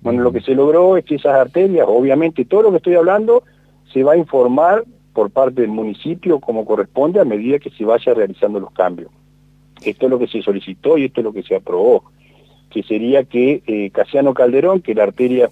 Bueno, 0.02 0.22
lo 0.22 0.32
que 0.32 0.40
se 0.40 0.54
logró 0.54 0.96
es 0.96 1.04
que 1.04 1.14
esas 1.14 1.34
arterias, 1.34 1.86
obviamente 1.88 2.44
todo 2.44 2.62
lo 2.62 2.70
que 2.70 2.78
estoy 2.78 2.94
hablando 2.94 3.44
se 3.92 4.02
va 4.02 4.12
a 4.12 4.16
informar 4.16 4.84
por 5.12 5.30
parte 5.30 5.60
del 5.60 5.70
municipio 5.70 6.40
como 6.40 6.64
corresponde 6.64 7.20
a 7.20 7.24
medida 7.24 7.58
que 7.58 7.70
se 7.70 7.84
vaya 7.84 8.12
realizando 8.12 8.58
los 8.58 8.72
cambios. 8.72 9.10
Esto 9.84 10.06
es 10.06 10.10
lo 10.10 10.18
que 10.18 10.26
se 10.26 10.42
solicitó 10.42 10.98
y 10.98 11.04
esto 11.04 11.20
es 11.20 11.24
lo 11.24 11.32
que 11.32 11.42
se 11.42 11.54
aprobó, 11.54 12.04
que 12.70 12.82
sería 12.82 13.24
que 13.24 13.62
eh, 13.66 13.90
Casiano 13.90 14.34
Calderón, 14.34 14.80
que 14.80 14.94
la 14.94 15.04
arteria 15.04 15.48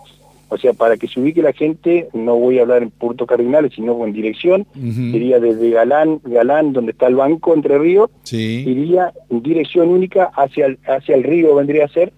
o 0.53 0.59
sea, 0.59 0.75
para 0.75 0.99
que 0.99 1.09
se 1.09 1.19
ubique 1.19 1.41
la 1.41 1.55
gente, 1.55 2.09
no 2.13 2.37
voy 2.37 2.59
a 2.59 2.63
hablar 2.63 2.83
en 2.83 2.91
Puerto 2.91 3.27
Cardinales, 3.27 3.73
sino 3.75 4.05
en 4.05 4.13
dirección, 4.13 4.67
sería 4.75 5.41
desde 5.41 5.71
Galán, 5.71 6.21
Galán, 6.25 6.75
donde 6.75 6.93
está 6.93 7.07
el 7.07 7.15
banco 7.15 7.55
Entre 7.55 7.79
Ríos, 7.79 8.11
iría 8.31 9.15
en 9.31 9.43
dirección 9.43 9.89
única 9.89 10.31
hacia 10.37 10.67
el, 10.67 10.79
hacia 10.87 11.15
el 11.15 11.23
río, 11.23 11.55
vendría 11.55 11.87
a 11.87 11.89
ser, 11.89 12.13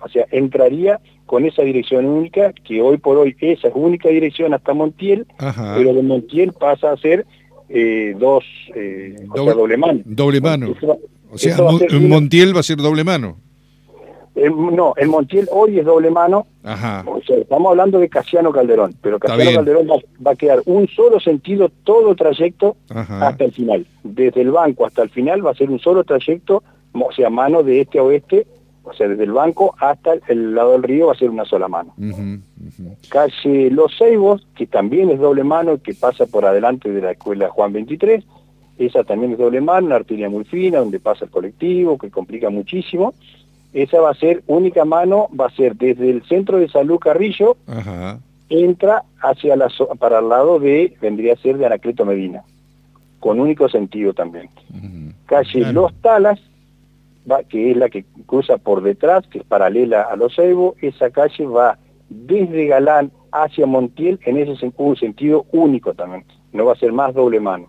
o 0.00 0.08
sea, 0.08 0.24
entraría 0.30 0.98
con 1.26 1.44
esa 1.44 1.60
dirección 1.60 2.06
única, 2.06 2.54
que 2.54 2.80
hoy 2.80 2.96
por 2.96 3.18
hoy 3.18 3.36
esa 3.38 3.68
es 3.68 3.74
única 3.76 4.08
dirección 4.08 4.54
hasta 4.54 4.72
Montiel, 4.72 5.26
pero 5.38 5.92
de 5.92 6.02
Montiel 6.02 6.54
pasa 6.54 6.90
a 6.90 6.96
ser 6.96 7.26
eh, 7.68 8.16
dos, 8.18 8.44
eh, 8.74 9.14
doble, 9.34 9.76
mano. 9.76 10.00
Doble 10.06 10.40
mano. 10.40 10.74
o 11.30 11.36
sea, 11.36 11.58
Montiel 12.00 12.56
va 12.56 12.60
a 12.60 12.62
ser 12.62 12.78
doble 12.78 13.04
mano 13.04 13.43
no, 14.34 14.94
el 14.96 15.08
Montiel 15.08 15.48
hoy 15.52 15.78
es 15.78 15.84
doble 15.84 16.10
mano. 16.10 16.46
O 17.06 17.20
sea, 17.26 17.36
estamos 17.36 17.70
hablando 17.70 17.98
de 17.98 18.08
Casiano 18.08 18.50
Calderón, 18.52 18.94
pero 19.00 19.18
Casiano 19.18 19.52
Calderón 19.52 19.88
va, 20.26 20.30
a 20.32 20.36
quedar 20.36 20.60
un 20.66 20.88
solo 20.88 21.20
sentido 21.20 21.70
todo 21.84 22.10
el 22.10 22.16
trayecto 22.16 22.76
hasta 22.88 23.44
el 23.44 23.52
final. 23.52 23.86
Desde 24.02 24.40
el 24.40 24.50
banco 24.50 24.86
hasta 24.86 25.02
el 25.02 25.10
final 25.10 25.46
va 25.46 25.52
a 25.52 25.54
ser 25.54 25.70
un 25.70 25.78
solo 25.78 26.04
trayecto, 26.04 26.62
o 26.92 27.12
sea, 27.12 27.30
mano 27.30 27.62
de 27.62 27.80
este 27.80 27.98
a 27.98 28.02
oeste, 28.02 28.46
o 28.82 28.92
sea, 28.92 29.08
desde 29.08 29.24
el 29.24 29.32
banco 29.32 29.74
hasta 29.78 30.14
el 30.28 30.54
lado 30.54 30.72
del 30.72 30.82
río 30.82 31.06
va 31.06 31.12
a 31.12 31.16
ser 31.16 31.30
una 31.30 31.44
sola 31.44 31.68
mano. 31.68 31.94
Calle 33.08 33.70
Los 33.70 33.96
Ceibos, 33.96 34.46
que 34.56 34.66
también 34.66 35.10
es 35.10 35.20
doble 35.20 35.44
mano, 35.44 35.78
que 35.78 35.94
pasa 35.94 36.26
por 36.26 36.44
adelante 36.44 36.90
de 36.90 37.00
la 37.00 37.12
escuela 37.12 37.50
Juan 37.50 37.72
23, 37.72 38.24
esa 38.78 39.04
también 39.04 39.32
es 39.32 39.38
doble 39.38 39.60
mano, 39.60 39.86
una 39.86 39.96
arteria 39.96 40.28
muy 40.28 40.44
fina, 40.44 40.80
donde 40.80 40.98
pasa 40.98 41.26
el 41.26 41.30
colectivo, 41.30 41.96
que 41.96 42.10
complica 42.10 42.50
muchísimo 42.50 43.14
esa 43.74 44.00
va 44.00 44.10
a 44.10 44.14
ser 44.14 44.42
única 44.46 44.84
mano, 44.84 45.28
va 45.38 45.46
a 45.46 45.50
ser 45.50 45.76
desde 45.76 46.08
el 46.08 46.24
centro 46.26 46.58
de 46.58 46.68
salud 46.68 46.98
Carrillo, 46.98 47.56
entra 48.48 49.02
hacia 49.20 49.56
la 49.56 49.68
para 49.98 50.20
el 50.20 50.28
lado 50.28 50.60
de, 50.60 50.96
vendría 51.00 51.34
a 51.34 51.36
ser 51.36 51.58
de 51.58 51.66
Anacleto 51.66 52.04
Medina, 52.04 52.44
con 53.18 53.40
único 53.40 53.68
sentido 53.68 54.14
también. 54.14 54.48
Calle 55.26 55.72
Los 55.72 55.92
Talas, 55.94 56.40
va, 57.30 57.42
que 57.42 57.72
es 57.72 57.76
la 57.76 57.88
que 57.88 58.04
cruza 58.26 58.58
por 58.58 58.80
detrás, 58.80 59.26
que 59.26 59.38
es 59.38 59.44
paralela 59.44 60.02
a 60.02 60.14
Los 60.14 60.38
Evo, 60.38 60.76
esa 60.80 61.10
calle 61.10 61.44
va 61.44 61.76
desde 62.08 62.66
Galán 62.66 63.10
hacia 63.32 63.66
Montiel 63.66 64.20
en 64.24 64.36
ese 64.36 64.72
un 64.76 64.96
sentido 64.96 65.46
único 65.50 65.94
también, 65.94 66.24
no 66.52 66.64
va 66.64 66.74
a 66.74 66.76
ser 66.76 66.92
más 66.92 67.12
doble 67.12 67.40
mano. 67.40 67.68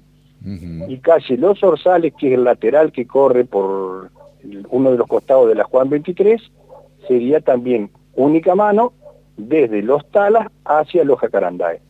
Y 0.87 0.97
calle 0.97 1.37
Los 1.37 1.63
Orzales, 1.63 2.13
que 2.13 2.27
es 2.27 2.33
el 2.35 2.43
lateral 2.43 2.91
que 2.91 3.07
corre 3.07 3.45
por 3.45 4.11
uno 4.69 4.91
de 4.91 4.97
los 4.97 5.07
costados 5.07 5.47
de 5.47 5.55
la 5.55 5.63
Juan 5.63 5.89
23, 5.89 6.41
sería 7.07 7.41
también 7.41 7.89
única 8.15 8.55
mano 8.55 8.93
desde 9.37 9.81
los 9.81 10.09
Talas 10.11 10.47
hacia 10.63 11.03
los 11.03 11.19
Jacarandaes. 11.19 11.81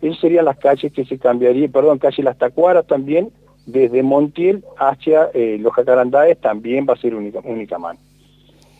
Esas 0.00 0.20
serían 0.20 0.44
las 0.44 0.58
calles 0.58 0.92
que 0.92 1.04
se 1.04 1.18
cambiarían, 1.18 1.72
perdón, 1.72 1.98
calle 1.98 2.22
Las 2.22 2.38
Tacuaras 2.38 2.86
también, 2.86 3.30
desde 3.66 4.02
Montiel 4.02 4.62
hacia 4.76 5.30
eh, 5.32 5.56
los 5.58 5.72
Jacarandaes 5.72 6.38
también 6.40 6.86
va 6.88 6.94
a 6.94 6.98
ser 6.98 7.14
única, 7.14 7.40
única 7.44 7.78
mano. 7.78 7.98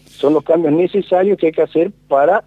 Son 0.06 0.34
los 0.34 0.44
cambios 0.44 0.74
necesarios 0.74 1.38
que 1.38 1.46
hay 1.46 1.52
que 1.52 1.62
hacer 1.62 1.92
para 2.08 2.44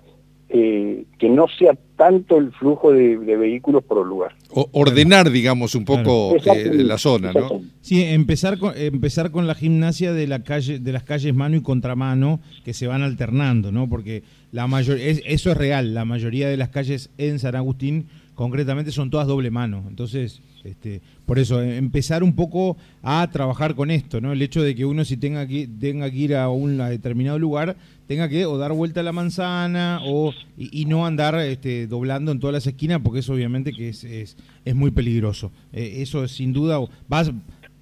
eh, 0.49 1.03
que 1.19 1.29
no 1.29 1.47
sea 1.59 1.77
tanto 1.97 2.37
el 2.37 2.51
flujo 2.53 2.91
de, 2.91 3.17
vehículos 3.17 3.83
por 3.83 4.01
el 4.01 4.07
lugar. 4.07 4.35
ordenar, 4.51 5.29
digamos, 5.29 5.75
un 5.75 5.83
poco 5.83 6.35
eh, 6.35 6.71
la 6.73 6.97
zona, 6.97 7.33
¿no? 7.33 7.61
Sí, 7.81 8.03
empezar 8.03 8.57
con, 8.57 8.73
empezar 8.77 9.31
con 9.31 9.47
la 9.47 9.55
gimnasia 9.55 10.13
de 10.13 10.27
la 10.27 10.43
calle, 10.43 10.79
de 10.79 10.91
las 10.91 11.03
calles 11.03 11.33
mano 11.33 11.57
y 11.57 11.61
contramano 11.61 12.39
que 12.63 12.73
se 12.73 12.87
van 12.87 13.01
alternando, 13.01 13.71
¿no? 13.71 13.89
Porque 13.89 14.23
la 14.51 14.67
mayor, 14.67 14.97
eso 14.99 15.51
es 15.51 15.57
real, 15.57 15.93
la 15.93 16.05
mayoría 16.05 16.47
de 16.47 16.57
las 16.57 16.69
calles 16.69 17.09
en 17.17 17.39
San 17.39 17.55
Agustín 17.55 18.07
concretamente 18.35 18.91
son 18.91 19.09
todas 19.09 19.27
doble 19.27 19.49
mano. 19.49 19.83
Entonces, 19.89 20.41
este, 20.63 21.01
por 21.25 21.39
eso, 21.39 21.61
eh, 21.61 21.77
empezar 21.77 22.23
un 22.23 22.35
poco 22.35 22.77
a 23.01 23.27
trabajar 23.31 23.73
con 23.73 23.89
esto, 23.89 24.21
¿no? 24.21 24.31
El 24.31 24.41
hecho 24.41 24.61
de 24.61 24.75
que 24.75 24.85
uno 24.85 25.05
si 25.05 25.17
tenga 25.17 25.47
que, 25.47 25.67
tenga 25.67 26.11
que 26.11 26.17
ir 26.17 26.35
a 26.35 26.49
un 26.49 26.77
determinado 26.77 27.39
lugar, 27.39 27.77
tenga 28.07 28.29
que 28.29 28.45
o 28.45 28.57
dar 28.57 28.73
vuelta 28.73 29.01
a 29.01 29.03
la 29.03 29.11
manzana 29.11 29.99
o 30.03 30.33
y, 30.57 30.85
no 30.85 31.05
andar 31.05 31.35
este, 31.39 31.87
doblando 31.87 32.31
en 32.31 32.39
todas 32.39 32.53
las 32.53 32.67
esquinas, 32.67 33.01
porque 33.03 33.19
eso 33.19 33.33
obviamente 33.33 33.73
que 33.73 33.89
es, 33.89 34.03
es, 34.03 34.37
es 34.65 34.75
muy 34.75 34.91
peligroso. 34.91 35.51
Eh, 35.73 35.97
eso 35.97 36.23
es 36.23 36.31
sin 36.31 36.53
duda, 36.53 36.79
vas, 37.07 37.31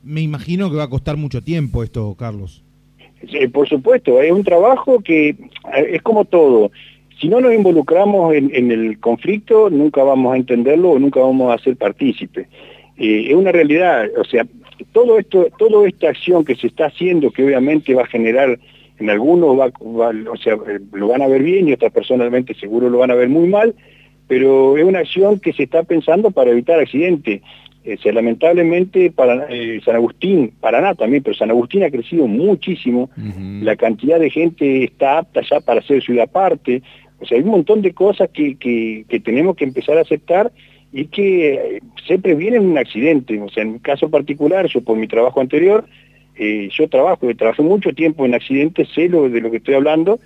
me 0.04 0.22
imagino 0.22 0.70
que 0.70 0.78
va 0.78 0.84
a 0.84 0.90
costar 0.90 1.18
mucho 1.18 1.42
tiempo 1.42 1.84
esto, 1.84 2.16
Carlos. 2.16 2.64
por 3.54 3.70
supuesto, 3.70 4.22
es 4.22 4.32
un 4.32 4.44
trabajo 4.44 5.00
que 5.02 5.30
eh, 5.30 5.38
es 5.92 6.02
como 6.02 6.26
todo 6.26 6.72
si 7.20 7.30
no 7.30 7.40
nos 7.40 7.54
involucramos 7.54 8.36
en, 8.36 8.72
el 8.72 9.00
conflicto, 9.00 9.70
nunca 9.70 10.04
vamos 10.04 10.34
a 10.34 10.38
entenderlo 10.38 10.92
o 10.92 11.00
nunca 11.00 11.22
vamos 11.22 11.54
a 11.54 11.64
ser 11.64 11.78
partícipes. 11.78 12.48
Eh, 12.98 13.28
es 13.30 13.36
una 13.36 13.52
realidad, 13.52 14.08
o 14.18 14.24
sea, 14.26 14.46
todo 14.92 15.18
esto, 15.18 15.48
toda 15.58 15.88
esta 15.88 16.10
acción 16.10 16.44
que 16.44 16.56
se 16.56 16.68
está 16.68 16.88
haciendo, 16.88 17.32
que 17.32 17.46
obviamente 17.46 17.94
va 17.94 18.04
a 18.04 18.08
generar, 18.08 18.60
en 19.00 19.10
algunos 19.10 19.60
va, 19.60 19.72
o 20.32 20.38
sea, 20.38 20.54
eh, 20.54 20.80
lo 20.94 21.08
van 21.08 21.22
a 21.22 21.28
ver 21.28 21.44
bien 21.44 21.68
y 21.68 21.74
otras 21.74 21.92
personalmente 21.92 22.54
seguro 22.54 22.90
lo 22.90 23.00
van 23.00 23.12
a 23.12 23.16
ver 23.16 23.30
muy 23.30 23.48
mal, 23.48 23.76
pero 24.28 24.78
es 24.78 24.84
una 24.84 25.00
acción 25.00 25.40
que 25.40 25.54
se 25.54 25.64
está 25.64 25.84
pensando 25.84 26.32
para 26.32 26.52
evitar 26.52 26.80
accidentes. 26.80 27.42
Eh, 27.84 27.98
sea, 28.02 28.14
lamentablemente 28.14 29.12
para 29.12 29.48
San 29.84 29.96
Agustín, 29.96 30.54
Paraná 30.60 30.96
también, 30.96 31.22
pero 31.22 31.36
San 31.36 31.52
Agustín 31.52 31.84
ha 31.84 31.92
crecido 31.92 32.26
muchísimo, 32.26 33.12
la 33.62 33.76
cantidad 33.76 34.20
de 34.20 34.32
gente 34.32 34.86
está 34.86 35.20
apta 35.20 35.42
ya 35.48 35.60
para 35.60 35.84
ser 35.84 36.02
ciudad 36.02 36.24
aparte, 36.24 36.82
o 37.20 37.26
sea, 37.26 37.38
hay 37.38 37.44
un 37.44 37.52
montón 37.52 37.82
de 37.82 37.94
cosas 37.94 38.30
que, 38.30 38.56
que, 38.58 39.20
tenemos 39.20 39.56
que 39.56 39.64
empezar 39.64 39.98
a 39.98 40.02
aceptar 40.02 40.52
y 40.92 41.06
que 41.06 41.54
eh, 41.54 41.82
siempre 42.06 42.36
vienen 42.36 42.66
un 42.66 42.78
accidente. 42.78 43.40
O 43.42 43.50
sea, 43.50 43.64
en 43.64 43.74
mi 43.74 43.80
caso 43.80 44.10
particular, 44.10 44.68
yo 44.68 44.82
por 44.82 44.98
mi 44.98 45.08
trabajo 45.08 45.42
anterior, 45.42 45.86
eh, 46.38 46.70
yo 46.72 46.88
trabajo, 46.90 47.28
trabajé 47.36 47.62
mucho 47.62 47.94
tiempo 47.94 48.26
en 48.26 48.34
accidentes, 48.34 48.90
sé 48.94 49.10
lo, 49.10 49.30
de 49.30 49.42
lo 49.42 49.52
que 49.52 49.58
estoy 49.58 49.76
hablando, 49.76 50.20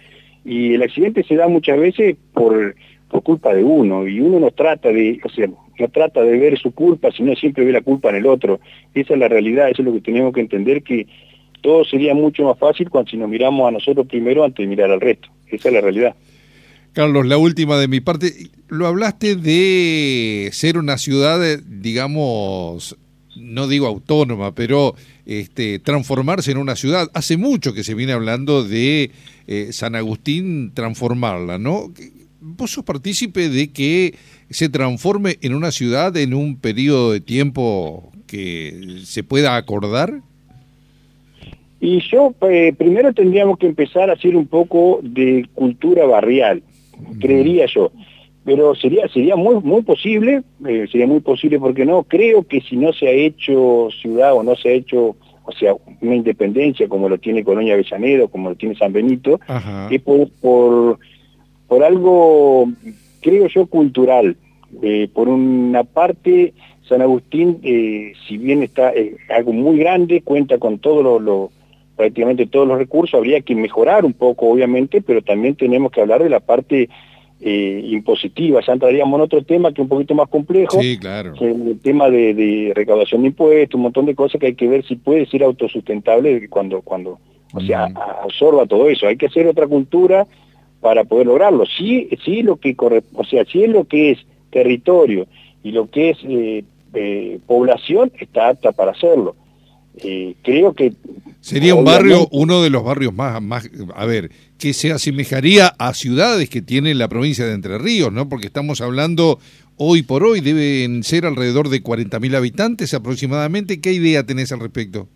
y 0.46 0.74
el 0.74 0.84
accidente 0.84 1.24
se 1.24 1.36
da 1.36 1.48
muchas 1.48 1.80
veces 1.80 2.16
por, 2.34 2.76
por 3.10 3.24
culpa 3.24 3.54
de 3.54 3.64
uno, 3.64 4.08
y 4.08 4.20
uno 4.20 4.40
no 4.40 4.52
trata 4.52 4.90
de, 4.90 5.20
o 5.24 5.30
sea, 5.30 5.48
no 5.48 5.88
trata 5.90 6.22
de 6.22 6.38
ver 6.38 6.60
su 6.60 6.72
culpa, 6.72 7.12
sino 7.12 7.36
siempre 7.36 7.66
ve 7.66 7.72
la 7.72 7.82
culpa 7.82 8.10
en 8.10 8.18
el 8.18 8.26
otro. 8.26 8.60
Esa 8.94 9.14
es 9.14 9.20
la 9.20 9.28
realidad, 9.28 9.70
eso 9.70 9.82
es 9.82 9.86
lo 9.86 9.94
que 9.94 10.02
tenemos 10.02 10.34
que 10.34 10.42
entender, 10.42 10.84
que 10.84 11.08
todo 11.62 11.84
sería 11.86 12.14
mucho 12.14 12.44
más 12.44 12.60
fácil 12.60 12.90
cuando 12.90 13.10
si 13.10 13.18
nos 13.18 13.30
miramos 13.30 13.68
a 13.68 13.72
nosotros 13.72 14.08
primero 14.08 14.44
antes 14.44 14.64
de 14.64 14.68
mirar 14.68 14.92
al 14.92 15.02
resto. 15.02 15.30
Esa 15.48 15.70
es 15.70 15.74
la 15.74 15.82
realidad. 15.82 16.16
Carlos, 16.94 17.28
la 17.28 17.38
última 17.38 17.78
de 17.78 17.88
mi 17.88 18.02
parte, 18.02 18.34
lo 18.68 18.88
hablaste 18.88 19.36
de 19.36 20.50
ser 20.52 20.78
una 20.78 20.98
ciudad, 20.98 21.40
digamos, 21.66 22.98
no 23.40 23.68
digo 23.68 23.88
autónoma, 23.88 24.54
pero 24.54 24.96
este, 25.26 25.80
transformarse 25.80 26.52
en 26.52 26.58
una 26.58 26.76
ciudad. 26.76 27.10
Hace 27.14 27.38
mucho 27.38 27.74
que 27.74 27.84
se 27.84 27.94
viene 27.94 28.14
hablando 28.14 28.64
de 28.64 29.12
eh, 29.48 29.70
San 29.72 29.96
Agustín 29.96 30.72
transformarla, 30.74 31.58
¿no? 31.58 31.92
¿Vos 32.42 32.72
sos 32.72 32.84
partícipe 32.84 33.50
de 33.50 33.72
que 33.72 34.16
se 34.50 34.70
transforme 34.70 35.38
en 35.42 35.54
una 35.54 35.72
ciudad 35.72 36.16
en 36.18 36.34
un 36.34 36.58
periodo 36.58 37.12
de 37.12 37.20
tiempo 37.20 38.12
que 38.28 39.00
se 39.04 39.24
pueda 39.24 39.56
acordar? 39.58 40.22
Y 41.82 42.02
yo, 42.12 42.34
eh, 42.50 42.74
primero 42.78 43.14
tendríamos 43.14 43.58
que 43.58 43.68
empezar 43.68 44.10
a 44.10 44.14
hacer 44.14 44.36
un 44.36 44.48
poco 44.48 45.00
de 45.02 45.48
cultura 45.54 46.06
barrial, 46.06 46.62
creería 47.20 47.66
yo. 47.74 47.92
Pero 48.46 48.74
sería 48.76 49.08
sería 49.10 49.36
muy 49.36 49.56
muy 49.56 49.82
posible, 49.82 50.42
eh, 50.66 50.88
sería 50.92 51.08
muy 51.08 51.20
posible 51.20 51.60
porque 51.60 51.86
no, 51.86 52.04
creo 52.04 52.44
que 52.44 52.62
si 52.62 52.78
no 52.78 52.94
se 52.94 53.08
ha 53.08 53.12
hecho 53.12 53.90
ciudad 54.02 54.34
o 54.34 54.44
no 54.44 54.56
se 54.56 54.70
ha 54.70 54.72
hecho, 54.72 55.16
o 55.44 55.52
sea, 55.52 55.76
una 56.02 56.16
independencia 56.16 56.88
como 56.88 57.10
lo 57.10 57.18
tiene 57.18 57.44
Colonia 57.44 57.74
Avellaneda, 57.74 58.28
como 58.28 58.50
lo 58.50 58.56
tiene 58.56 58.76
San 58.76 58.94
Benito, 58.94 59.40
es 59.92 60.02
por, 60.02 60.30
por, 60.42 61.00
por 61.68 61.84
algo, 61.84 62.70
creo 63.22 63.48
yo, 63.48 63.68
cultural. 63.68 64.38
Eh, 64.82 65.10
por 65.14 65.28
una 65.28 65.84
parte, 65.84 66.54
San 66.88 67.02
Agustín, 67.02 67.60
si 67.62 68.38
bien 68.38 68.64
está 68.64 68.94
algo 69.36 69.52
muy 69.52 69.80
grande, 69.80 70.22
cuenta 70.22 70.58
con 70.60 70.80
todos 70.80 71.04
los 71.04 71.22
lo, 71.22 71.52
prácticamente 72.00 72.46
todos 72.46 72.66
los 72.66 72.78
recursos, 72.78 73.18
habría 73.18 73.42
que 73.42 73.56
mejorar 73.56 74.06
un 74.06 74.14
poco, 74.14 74.48
obviamente, 74.48 75.02
pero 75.02 75.22
también 75.22 75.56
tenemos 75.56 75.92
que 75.92 76.00
hablar 76.00 76.24
de 76.24 76.30
la 76.30 76.40
parte 76.40 76.88
eh, 77.42 77.82
impositiva. 77.86 78.62
Ya 78.66 78.74
entraríamos 78.74 79.18
en 79.18 79.22
otro 79.22 79.44
tema 79.44 79.72
que 79.72 79.82
es 79.82 79.86
un 79.86 79.90
poquito 79.90 80.14
más 80.16 80.28
complejo, 80.28 80.82
sí, 80.82 80.98
claro. 80.98 81.34
el 81.40 81.80
tema 81.82 82.10
de, 82.10 82.74
recaudación 82.76 83.22
de 83.22 83.30
impuestos, 83.30 83.76
un 83.76 83.84
montón 83.84 84.06
de 84.06 84.16
cosas 84.16 84.40
que 84.40 84.48
hay 84.48 84.56
que 84.56 84.68
ver 84.68 84.86
si 84.86 84.96
puede 84.96 85.26
ser 85.26 85.44
autosustentable 85.44 86.50
cuando, 86.50 86.82
cuando 86.82 87.20
o 87.54 87.62
sea, 87.62 87.86
absorba 88.24 88.66
todo 88.66 88.90
eso. 88.90 89.08
Hay 89.08 89.18
que 89.18 89.28
hacer 89.28 89.48
otra 89.48 89.68
cultura 89.68 90.28
para 90.82 91.04
poder 91.04 91.28
lograrlo. 91.28 91.66
Sí, 91.66 92.10
sí 92.24 92.44
lo 92.44 92.58
que 92.58 92.76
corre, 92.76 93.04
o 93.14 93.24
sea, 93.24 93.46
sí 93.46 93.64
es 93.64 93.70
lo 93.70 93.86
que 93.86 94.12
es 94.12 94.20
territorio 94.50 95.28
y 95.64 95.72
lo 95.72 95.90
que 95.90 96.12
es 96.12 96.18
eh, 96.24 96.64
eh, 96.94 97.40
población 97.46 98.12
está 98.20 98.50
apta 98.50 98.72
para 98.72 98.92
hacerlo. 98.92 99.36
Eh, 99.98 100.36
creo 100.44 100.74
que... 100.74 100.94
Sería 101.42 101.74
un 101.74 101.86
barrio, 101.86 102.28
uno 102.32 102.62
de 102.62 102.70
los 102.70 102.84
barrios 102.84 103.14
más, 103.14 103.42
más, 103.42 103.70
a 103.96 104.06
ver, 104.06 104.30
que 104.58 104.74
se 104.74 104.92
asemejaría 104.92 105.68
a 105.80 105.94
ciudades 105.94 106.50
que 106.50 106.62
tiene 106.62 106.94
la 106.94 107.08
provincia 107.08 107.46
de 107.46 107.54
Entre 107.54 107.78
Ríos, 107.78 108.12
¿no? 108.12 108.28
Porque 108.28 108.48
estamos 108.48 108.82
hablando, 108.82 109.40
hoy 109.78 110.04
por 110.04 110.24
hoy 110.24 110.42
deben 110.42 111.04
ser 111.04 111.26
alrededor 111.26 111.70
de 111.70 111.82
40.000 111.82 112.36
habitantes 112.36 112.94
aproximadamente. 112.94 113.80
¿Qué 113.80 113.94
idea 113.94 114.26
tenés 114.26 114.52
al 114.52 114.60
respecto? 114.60 115.08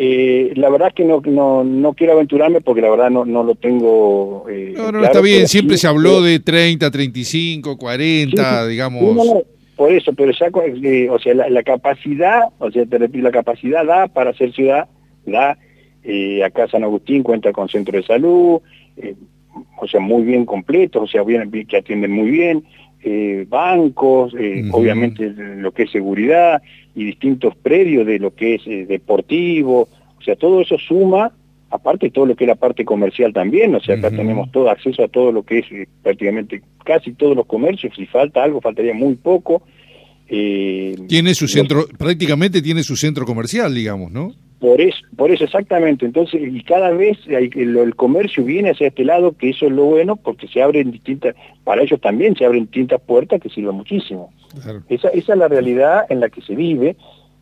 Eh, 0.00 0.52
la 0.54 0.70
verdad 0.70 0.88
es 0.88 0.94
que 0.94 1.04
no, 1.04 1.20
no, 1.24 1.64
no, 1.64 1.92
quiero 1.92 2.12
aventurarme 2.12 2.60
porque 2.60 2.80
la 2.80 2.90
verdad 2.90 3.10
no, 3.10 3.24
no 3.24 3.42
lo 3.42 3.56
tengo... 3.56 4.44
Eh, 4.48 4.74
no, 4.76 4.92
no, 4.92 5.04
está 5.04 5.20
bien, 5.20 5.48
siempre 5.48 5.76
se 5.76 5.88
habló 5.88 6.20
de 6.20 6.38
30, 6.38 6.88
35, 6.90 7.76
40, 7.76 8.66
digamos... 8.68 9.44
Por 9.78 9.92
eso, 9.92 10.12
pero 10.12 10.32
ya, 10.32 10.50
eh, 10.82 11.08
o 11.08 11.20
sea, 11.20 11.34
la, 11.34 11.62
capacidad, 11.62 12.48
o 12.58 12.68
sea, 12.68 12.84
te 12.84 12.98
repito, 12.98 13.22
la 13.22 13.30
capacidad 13.30 13.86
da 13.86 14.08
para 14.08 14.34
ser 14.34 14.52
ciudad, 14.52 14.88
da, 15.24 15.56
eh, 16.02 16.42
acá 16.42 16.66
San 16.66 16.82
Agustín 16.82 17.22
cuenta 17.22 17.52
con 17.52 17.68
centro 17.68 17.96
de 17.96 18.02
salud, 18.02 18.60
eh, 18.96 19.14
o 19.80 19.86
sea, 19.86 20.00
muy 20.00 20.24
bien 20.24 20.46
completos, 20.46 21.04
o 21.04 21.06
sea, 21.06 21.22
bien, 21.22 21.48
que 21.68 21.76
atienden 21.76 22.10
muy 22.10 22.28
bien, 22.28 22.64
bancos, 23.48 24.34
obviamente 24.72 25.32
lo 25.36 25.70
que 25.70 25.84
es 25.84 25.92
seguridad 25.92 26.60
y 26.96 27.04
distintos 27.04 27.54
predios 27.54 28.04
de 28.04 28.18
lo 28.18 28.34
que 28.34 28.56
es 28.56 28.88
deportivo, 28.88 29.88
o 30.18 30.22
sea, 30.22 30.34
todo 30.34 30.60
eso 30.60 30.76
suma 30.76 31.32
aparte 31.70 32.10
todo 32.10 32.26
lo 32.26 32.36
que 32.36 32.44
es 32.44 32.48
la 32.48 32.54
parte 32.54 32.84
comercial 32.84 33.32
también, 33.32 33.74
o 33.74 33.80
sea, 33.80 33.96
acá 33.96 34.10
tenemos 34.10 34.50
todo 34.50 34.70
acceso 34.70 35.04
a 35.04 35.08
todo 35.08 35.32
lo 35.32 35.42
que 35.42 35.58
es 35.58 35.66
eh, 35.70 35.88
prácticamente 36.02 36.62
casi 36.84 37.12
todos 37.12 37.36
los 37.36 37.46
comercios, 37.46 37.92
si 37.94 38.06
falta 38.06 38.42
algo, 38.42 38.60
faltaría 38.60 38.94
muy 38.94 39.14
poco. 39.16 39.62
Eh, 40.28 40.96
tiene 41.08 41.34
su 41.34 41.48
centro, 41.48 41.86
prácticamente 41.98 42.62
tiene 42.62 42.82
su 42.82 42.96
centro 42.96 43.26
comercial, 43.26 43.74
digamos, 43.74 44.10
¿no? 44.10 44.32
Por 44.58 44.80
eso, 44.80 44.98
por 45.16 45.30
eso 45.30 45.44
exactamente, 45.44 46.04
entonces, 46.04 46.40
y 46.42 46.62
cada 46.64 46.90
vez 46.90 47.16
el, 47.28 47.94
comercio 47.94 48.44
viene 48.44 48.70
hacia 48.70 48.88
este 48.88 49.04
lado, 49.04 49.36
que 49.36 49.50
eso 49.50 49.66
es 49.66 49.72
lo 49.72 49.84
bueno, 49.84 50.16
porque 50.16 50.48
se 50.48 50.60
abren 50.60 50.90
distintas, 50.90 51.36
para 51.62 51.82
ellos 51.82 52.00
también 52.00 52.34
se 52.34 52.44
abren 52.44 52.64
distintas 52.64 53.00
puertas 53.00 53.40
que 53.40 53.50
sirven 53.50 53.76
muchísimo. 53.76 54.32
Esa, 54.88 55.10
esa 55.10 55.32
es 55.32 55.38
la 55.38 55.46
realidad 55.46 56.06
en 56.08 56.18
la 56.18 56.28
que 56.28 56.42
se 56.42 56.56
vive, 56.56 56.96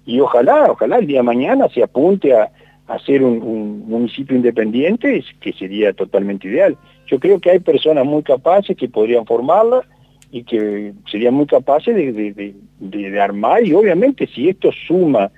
y 0.05 0.21
ojalá, 0.21 0.67
ojalá 0.71 0.99
el 0.99 1.07
día 1.07 1.21
de 1.21 1.23
mañana 1.23 1.69
se 1.71 1.83
apunte 1.83 2.35
a, 2.35 2.51
hacer 2.87 3.22
un, 3.22 3.42
un, 3.42 3.88
municipio 3.88 4.37
independiente, 4.37 5.25
que 5.40 5.53
sería 5.53 5.92
totalmente 5.92 6.49
ideal. 6.49 6.77
Yo 7.07 7.18
creo 7.18 7.40
que 7.40 7.51
hay 7.51 7.59
personas 7.59 8.05
muy 8.05 8.22
capaces 8.22 8.77
que 8.77 8.88
podrían 8.88 9.27
formarla 9.27 9.83
y 10.31 10.44
que 10.44 10.92
serían 11.11 11.35
muy 11.35 11.46
capaces 11.46 11.94
de, 11.94 12.55
de, 12.79 13.20
armar 13.20 13.64
y 13.64 13.72
obviamente 13.72 14.29
si 14.33 14.49
esto 14.49 14.70
suma 14.87 15.31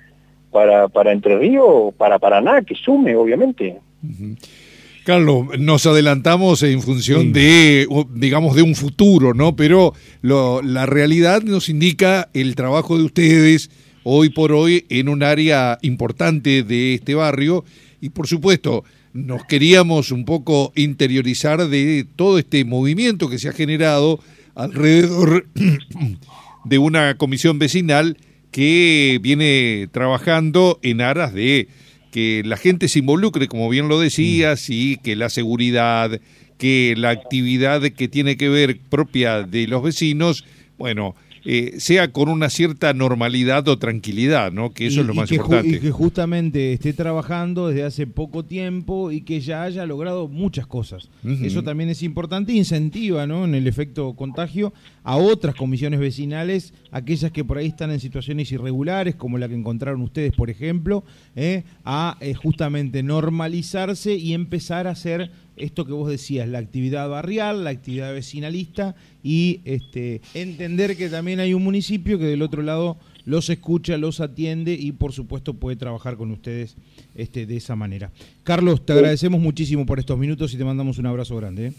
para, 0.51 0.87
para 0.87 1.11
Entre 1.11 1.37
Ríos, 1.37 1.93
para 1.95 2.19
Paraná, 2.19 2.61
que 2.63 2.75
sume, 2.75 3.15
obviamente. 3.15 3.77
Carlos, 5.05 5.59
nos 5.59 5.85
adelantamos 5.85 6.63
en 6.63 6.81
función 6.81 7.33
de, 7.33 7.87
digamos, 8.13 8.55
de 8.55 8.63
un 8.63 8.75
futuro, 8.75 9.33
¿no? 9.33 9.55
Pero 9.55 9.93
lo, 10.21 10.61
la 10.61 10.85
realidad 10.85 11.43
nos 11.43 11.69
indica 11.69 12.29
el 12.33 12.55
trabajo 12.55 12.97
de 12.97 13.03
ustedes, 13.03 13.69
hoy 14.11 14.29
por 14.29 14.51
hoy 14.51 14.85
en 14.89 15.07
un 15.07 15.21
área 15.21 15.77
importante 15.83 16.63
de 16.63 16.95
este 16.95 17.13
barrio. 17.13 17.63
Y 18.01 18.09
por 18.09 18.27
supuesto 18.27 18.83
nos 19.13 19.45
queríamos 19.45 20.11
un 20.11 20.25
poco 20.25 20.73
interiorizar 20.75 21.67
de 21.67 22.07
todo 22.15 22.39
este 22.39 22.65
movimiento 22.65 23.29
que 23.29 23.37
se 23.37 23.49
ha 23.49 23.53
generado 23.53 24.19
alrededor 24.55 25.47
de 26.65 26.77
una 26.79 27.17
comisión 27.17 27.59
vecinal 27.59 28.17
que 28.49 29.19
viene 29.21 29.87
trabajando 29.91 30.79
en 30.81 31.01
aras 31.01 31.33
de 31.33 31.67
que 32.11 32.41
la 32.43 32.57
gente 32.57 32.87
se 32.87 32.99
involucre, 32.99 33.47
como 33.47 33.69
bien 33.69 33.87
lo 33.87 33.99
decías, 33.99 34.71
y 34.71 34.97
que 34.97 35.15
la 35.15 35.29
seguridad, 35.29 36.19
que 36.57 36.95
la 36.97 37.11
actividad 37.11 37.83
que 37.83 38.07
tiene 38.07 38.37
que 38.37 38.49
ver 38.49 38.79
propia 38.89 39.43
de 39.43 39.67
los 39.67 39.83
vecinos, 39.83 40.45
bueno, 40.79 41.15
eh, 41.45 41.75
sea 41.77 42.11
con 42.11 42.29
una 42.29 42.49
cierta 42.49 42.93
normalidad 42.93 43.67
o 43.67 43.77
tranquilidad, 43.77 44.51
¿no? 44.51 44.71
Que 44.71 44.87
eso 44.87 45.01
es 45.01 45.07
lo 45.07 45.13
más 45.13 45.31
importante. 45.31 45.77
y 45.77 45.79
que 45.79 45.91
justamente 45.91 46.73
esté 46.73 46.93
trabajando 46.93 47.67
desde 47.67 47.83
hace 47.83 48.07
poco 48.07 48.43
tiempo 48.43 49.11
y 49.11 49.21
que 49.21 49.39
ya 49.41 49.63
haya 49.63 49.85
logrado 49.85 50.27
muchas 50.27 50.67
cosas. 50.67 51.09
Eso 51.23 51.63
también 51.63 51.89
es 51.89 52.03
importante, 52.03 52.53
incentiva, 52.53 53.27
¿no? 53.27 53.45
En 53.45 53.55
el 53.55 53.67
efecto 53.67 54.13
contagio 54.13 54.73
a 55.03 55.17
otras 55.17 55.55
comisiones 55.55 55.99
vecinales, 55.99 56.73
aquellas 56.91 57.31
que 57.31 57.43
por 57.43 57.57
ahí 57.57 57.67
están 57.67 57.91
en 57.91 57.99
situaciones 57.99 58.51
irregulares, 58.51 59.15
como 59.15 59.37
la 59.37 59.47
que 59.47 59.55
encontraron 59.55 60.01
ustedes, 60.01 60.33
por 60.33 60.49
ejemplo, 60.49 61.03
¿eh? 61.35 61.63
a 61.83 62.17
eh, 62.19 62.33
justamente 62.33 63.01
normalizarse 63.01 64.15
y 64.15 64.33
empezar 64.33 64.87
a 64.87 64.91
hacer 64.91 65.31
esto 65.59 65.85
que 65.85 65.93
vos 65.93 66.09
decías, 66.09 66.47
la 66.47 66.59
actividad 66.59 67.07
barrial, 67.09 67.63
la 67.63 67.69
actividad 67.69 68.13
vecinalista 68.13 68.95
y 69.23 69.59
este, 69.65 70.21
entender 70.33 70.95
que 70.97 71.09
también 71.09 71.39
hay 71.39 71.53
un 71.53 71.63
municipio 71.63 72.17
que 72.17 72.25
del 72.25 72.41
otro 72.41 72.61
lado 72.61 72.97
los 73.25 73.49
escucha, 73.49 73.97
los 73.97 74.21
atiende 74.21 74.73
y 74.73 74.91
por 74.91 75.11
supuesto 75.11 75.53
puede 75.53 75.75
trabajar 75.75 76.17
con 76.17 76.31
ustedes 76.31 76.75
este, 77.15 77.45
de 77.45 77.57
esa 77.57 77.75
manera. 77.75 78.11
Carlos, 78.43 78.85
te 78.85 78.93
agradecemos 78.93 79.39
muchísimo 79.39 79.85
por 79.85 79.99
estos 79.99 80.17
minutos 80.17 80.53
y 80.53 80.57
te 80.57 80.65
mandamos 80.65 80.97
un 80.97 81.05
abrazo 81.05 81.35
grande. 81.37 81.67
¿eh? 81.67 81.73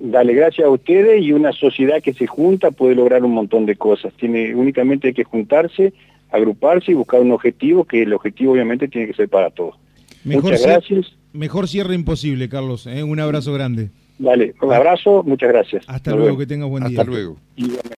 Dale, 0.00 0.34
gracias 0.34 0.66
a 0.66 0.70
ustedes 0.70 1.22
y 1.22 1.32
una 1.32 1.52
sociedad 1.52 2.02
que 2.02 2.12
se 2.12 2.26
junta 2.26 2.70
puede 2.70 2.94
lograr 2.94 3.24
un 3.24 3.32
montón 3.32 3.66
de 3.66 3.76
cosas. 3.76 4.12
Tiene 4.14 4.54
únicamente 4.54 5.08
hay 5.08 5.14
que 5.14 5.24
juntarse, 5.24 5.92
agruparse 6.30 6.92
y 6.92 6.94
buscar 6.94 7.20
un 7.20 7.32
objetivo 7.32 7.84
que 7.84 8.02
el 8.02 8.12
objetivo 8.12 8.52
obviamente 8.52 8.88
tiene 8.88 9.06
que 9.06 9.14
ser 9.14 9.28
para 9.28 9.50
todos. 9.50 9.76
Muchas 10.24 10.62
gracias. 10.62 11.19
Mejor 11.32 11.68
cierre 11.68 11.94
imposible, 11.94 12.48
Carlos. 12.48 12.86
¿eh? 12.86 13.02
Un 13.02 13.20
abrazo 13.20 13.52
grande. 13.52 13.90
Vale, 14.18 14.54
un 14.60 14.72
abrazo, 14.72 15.22
muchas 15.22 15.48
gracias. 15.48 15.84
Hasta, 15.86 16.14
luego, 16.14 16.36
que 16.36 16.46
tengas 16.46 16.68
buen 16.68 16.84
día. 16.84 17.00
Hasta 17.00 17.10
luego. 17.10 17.38